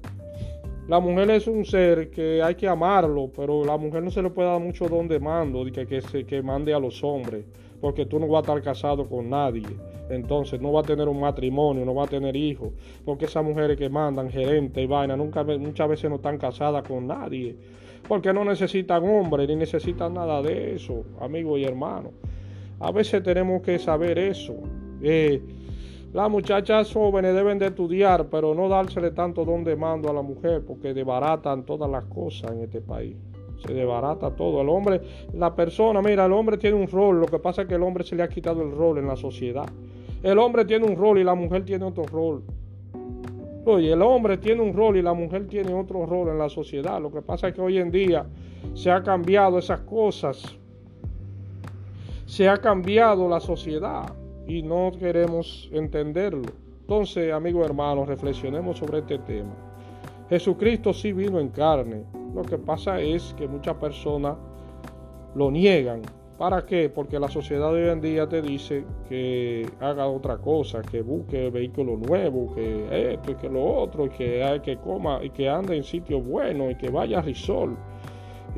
la 0.88 1.00
mujer 1.00 1.32
es 1.32 1.48
un 1.48 1.66
ser 1.66 2.12
que 2.12 2.44
hay 2.44 2.56
que 2.56 2.68
amarlo, 2.68 3.32
pero 3.36 3.66
la 3.66 3.78
mujer 3.78 4.04
no 4.04 4.12
se 4.12 4.22
le 4.22 4.30
puede 4.30 4.50
dar 4.50 4.62
mucho 4.62 4.88
don 4.88 5.08
de 5.08 5.20
mando, 5.20 5.66
que, 5.74 5.88
que, 5.88 6.02
se, 6.02 6.26
que 6.26 6.44
mande 6.44 6.74
a 6.74 6.80
los 6.80 7.04
hombres, 7.04 7.46
porque 7.82 8.06
tú 8.06 8.20
no 8.20 8.28
vas 8.28 8.40
a 8.40 8.52
estar 8.52 8.62
casado 8.62 9.10
con 9.10 9.30
nadie 9.30 9.64
entonces 10.10 10.62
no 10.62 10.72
va 10.72 10.82
a 10.82 10.84
tener 10.84 11.08
un 11.08 11.20
matrimonio, 11.20 11.86
no 11.86 11.96
va 11.96 12.04
a 12.04 12.08
tener 12.08 12.36
hijos, 12.36 12.70
porque 13.04 13.26
esas 13.26 13.44
mujeres 13.44 13.78
que 13.78 13.90
mandan 13.90 14.30
gerente 14.30 14.82
y 14.82 14.88
vaina 14.88 15.16
nunca, 15.16 15.44
muchas 15.44 15.90
veces 15.90 16.10
no 16.10 16.18
están 16.18 16.38
casadas 16.38 16.88
con 16.88 17.08
nadie, 17.08 17.56
porque 18.08 18.32
no 18.34 18.46
necesitan 18.46 19.04
hombre 19.04 19.48
ni 19.48 19.56
necesitan 19.56 20.14
nada 20.14 20.42
de 20.42 20.76
eso, 20.76 21.04
amigos 21.20 21.60
y 21.60 21.64
hermanos. 21.64 22.12
A 22.80 22.92
veces 22.92 23.24
tenemos 23.24 23.62
que 23.62 23.80
saber 23.80 24.20
eso. 24.20 24.54
Eh, 25.02 25.42
las 26.16 26.30
muchachas 26.30 26.94
jóvenes 26.94 27.36
deben 27.36 27.60
de 27.60 27.66
estudiar, 27.66 28.28
pero 28.32 28.56
no 28.56 28.70
dársele 28.70 29.12
tanto 29.12 29.44
don 29.44 29.66
de 29.66 29.76
mando 29.76 30.10
a 30.10 30.14
la 30.14 30.22
mujer, 30.22 30.64
porque 30.66 30.94
desbaratan 30.94 31.66
todas 31.66 31.92
las 31.92 32.06
cosas 32.06 32.54
en 32.54 32.62
este 32.62 32.80
país 32.80 33.18
se 33.66 33.74
desbarata 33.74 34.32
todo. 34.32 34.62
El 34.62 34.70
hombre, 34.70 35.02
la 35.34 35.54
persona, 35.54 36.02
mira, 36.02 36.26
el 36.26 36.32
hombre 36.32 36.58
tiene 36.58 36.78
un 36.78 36.88
rol, 36.88 37.20
lo 37.20 37.26
que 37.26 37.40
pasa 37.40 37.64
es 37.64 37.68
que 37.68 37.76
el 37.76 37.84
hombre 37.84 38.06
se 38.06 38.16
le 38.16 38.24
ha 38.24 38.30
quitado 38.30 38.62
el 38.62 38.72
rol 38.72 38.98
en 38.98 39.08
la 39.08 39.18
sociedad. 39.18 39.66
El 40.24 40.40
hombre 40.40 40.64
tiene 40.64 40.86
un 40.86 40.96
rol 40.96 41.20
y 41.20 41.24
la 41.24 41.36
mujer 41.36 41.66
tiene 41.66 41.84
otro 41.84 42.06
rol. 42.06 42.44
Oye, 43.66 43.92
el 43.92 44.02
hombre 44.02 44.38
tiene 44.38 44.62
un 44.62 44.74
rol 44.74 44.96
y 44.96 45.02
la 45.02 45.14
mujer 45.14 45.48
tiene 45.48 45.74
otro 45.74 46.06
rol 46.06 46.30
en 46.30 46.38
la 46.38 46.48
sociedad. 46.50 47.02
Lo 47.02 47.12
que 47.12 47.22
pasa 47.22 47.50
es 47.50 47.56
que 47.56 47.62
hoy 47.62 47.78
en 47.78 47.92
día 47.92 48.26
se 48.74 48.90
ha 48.90 49.04
cambiado 49.04 49.58
esas 49.58 49.82
cosas. 49.82 50.58
Se 52.26 52.48
ha 52.48 52.58
cambiado 52.58 53.28
la 53.28 53.40
sociedad 53.40 54.14
y 54.48 54.62
no 54.62 54.92
queremos 54.98 55.70
entenderlo. 55.72 56.52
Entonces, 56.82 57.34
amigos 57.34 57.66
hermanos, 57.66 58.08
reflexionemos 58.08 58.78
sobre 58.78 59.00
este 59.00 59.18
tema. 59.20 59.54
Jesucristo 60.30 60.94
sí 60.94 61.14
vino 61.14 61.40
en 61.40 61.50
carne. 61.50 62.04
Lo 62.34 62.44
que 62.44 62.58
pasa 62.58 63.00
es 63.00 63.34
que 63.38 63.48
muchas 63.48 63.76
personas 63.76 64.38
lo 65.36 65.52
niegan. 65.52 66.02
¿Para 66.38 66.66
qué? 66.66 66.90
Porque 66.90 67.18
la 67.18 67.30
sociedad 67.30 67.72
de 67.74 67.86
hoy 67.86 67.90
en 67.92 68.02
día 68.02 68.28
te 68.28 68.42
dice 68.42 68.84
que 69.08 69.70
haga 69.80 70.08
otra 70.08 70.38
cosa, 70.38 70.82
que 70.82 71.02
busque 71.02 71.50
vehículos 71.50 71.98
nuevos, 72.00 72.54
que 72.54 73.14
esto 73.14 73.32
y 73.32 73.36
que 73.36 73.50
lo 73.50 73.64
otro, 73.64 74.08
y 74.08 74.10
que, 74.10 74.44
hay 74.44 74.60
que 74.60 74.78
coma 74.78 75.24
y 75.24 75.30
que 75.30 75.48
ande 75.48 75.78
en 75.78 75.84
sitios 75.84 76.26
buenos 76.26 76.72
y 76.72 76.76
que 76.76 76.90
vaya 76.90 77.20
a 77.20 77.22
Risol 77.22 77.78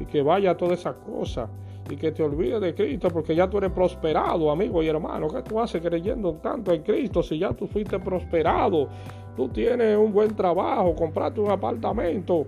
y 0.01 0.05
que 0.05 0.23
vaya 0.23 0.51
a 0.51 0.57
todas 0.57 0.79
esas 0.79 0.95
cosas 0.95 1.49
y 1.89 1.95
que 1.95 2.11
te 2.11 2.23
olvides 2.23 2.61
de 2.61 2.73
Cristo 2.75 3.09
porque 3.09 3.35
ya 3.35 3.49
tú 3.49 3.57
eres 3.57 3.71
prosperado, 3.71 4.51
amigo 4.51 4.83
y 4.83 4.87
hermano. 4.87 5.27
¿Qué 5.27 5.41
tú 5.41 5.59
haces 5.59 5.81
creyendo 5.81 6.33
tanto 6.35 6.71
en 6.73 6.81
Cristo 6.83 7.23
si 7.23 7.39
ya 7.39 7.53
tú 7.53 7.67
fuiste 7.67 7.99
prosperado? 7.99 8.89
Tú 9.35 9.49
tienes 9.49 9.97
un 9.97 10.11
buen 10.11 10.35
trabajo, 10.35 10.95
compraste 10.95 11.39
un 11.39 11.51
apartamento 11.51 12.47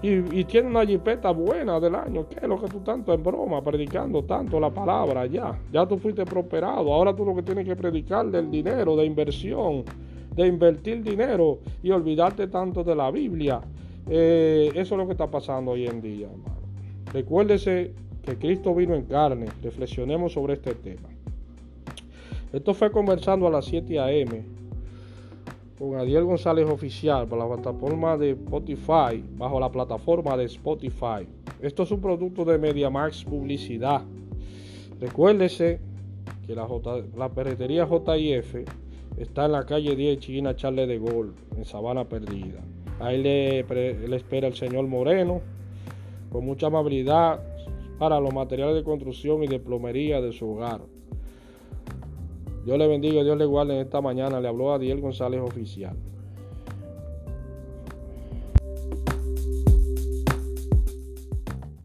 y, 0.00 0.44
tienes 0.44 0.70
una 0.70 0.86
jipeta 0.86 1.30
buena 1.32 1.80
del 1.80 1.94
año. 1.94 2.28
¿Qué 2.28 2.36
es 2.42 2.48
lo 2.48 2.60
que 2.60 2.68
tú 2.68 2.80
tanto 2.80 3.12
en 3.12 3.22
broma, 3.22 3.62
predicando 3.62 4.22
tanto 4.22 4.60
la 4.60 4.70
palabra 4.70 5.26
ya? 5.26 5.58
Ya 5.72 5.86
tú 5.86 5.98
fuiste 5.98 6.24
prosperado. 6.24 6.92
Ahora 6.92 7.14
tú 7.14 7.24
lo 7.24 7.34
que 7.34 7.42
tienes 7.42 7.66
que 7.66 7.74
predicar 7.74 8.26
del 8.30 8.50
dinero, 8.50 8.96
de 8.96 9.06
inversión, 9.06 9.84
de 10.34 10.46
invertir 10.46 11.02
dinero 11.02 11.58
y 11.82 11.90
olvidarte 11.90 12.46
tanto 12.46 12.84
de 12.84 12.94
la 12.94 13.10
Biblia. 13.10 13.60
Eh, 14.08 14.70
eso 14.74 14.94
es 14.94 14.98
lo 14.98 15.06
que 15.06 15.12
está 15.12 15.28
pasando 15.28 15.72
hoy 15.72 15.86
en 15.86 16.00
día, 16.00 16.28
hermano. 16.28 16.58
Recuérdese 17.12 17.92
que 18.28 18.36
Cristo 18.36 18.74
vino 18.74 18.94
en 18.94 19.04
carne. 19.04 19.46
Reflexionemos 19.62 20.32
sobre 20.32 20.54
este 20.54 20.74
tema. 20.74 21.08
Esto 22.52 22.74
fue 22.74 22.90
conversando 22.90 23.46
a 23.46 23.50
las 23.50 23.64
7 23.64 23.98
a.m 23.98 24.58
con 25.78 25.94
Adiel 25.94 26.24
González 26.24 26.68
Oficial 26.68 27.28
por 27.28 27.38
la 27.38 27.46
plataforma 27.46 28.16
de 28.16 28.30
Spotify, 28.30 29.22
bajo 29.36 29.60
la 29.60 29.70
plataforma 29.70 30.36
de 30.36 30.44
Spotify. 30.46 31.26
Esto 31.60 31.84
es 31.84 31.90
un 31.92 32.00
producto 32.00 32.44
de 32.44 32.58
MediaMax 32.58 33.24
Publicidad. 33.24 34.02
Recuérdese 35.00 35.78
que 36.46 36.54
la, 36.56 36.66
J, 36.66 37.02
la 37.16 37.28
perretería 37.28 37.86
JIF 37.86 38.56
está 39.18 39.46
en 39.46 39.52
la 39.52 39.64
calle 39.64 39.94
10 39.94 40.18
China 40.18 40.56
Charle 40.56 40.86
de 40.88 40.98
Gol, 40.98 41.34
en 41.56 41.64
Sabana 41.64 42.04
Perdida. 42.04 42.60
Ahí 42.98 43.22
le, 43.22 43.62
le 43.62 44.16
espera 44.16 44.48
el 44.48 44.54
señor 44.54 44.88
Moreno, 44.88 45.40
con 46.32 46.44
mucha 46.44 46.66
amabilidad 46.66 47.40
para 47.98 48.20
los 48.20 48.32
materiales 48.32 48.76
de 48.76 48.84
construcción 48.84 49.42
y 49.42 49.46
de 49.46 49.58
plomería 49.58 50.20
de 50.20 50.32
su 50.32 50.48
hogar. 50.50 50.80
Dios 52.64 52.78
le 52.78 52.86
bendiga, 52.86 53.22
Dios 53.24 53.36
le 53.36 53.46
guarde 53.46 53.74
en 53.74 53.80
esta 53.80 54.00
mañana. 54.00 54.40
Le 54.40 54.48
habló 54.48 54.72
a 54.72 54.78
Diel 54.78 55.00
González 55.00 55.40
Oficial. 55.40 55.96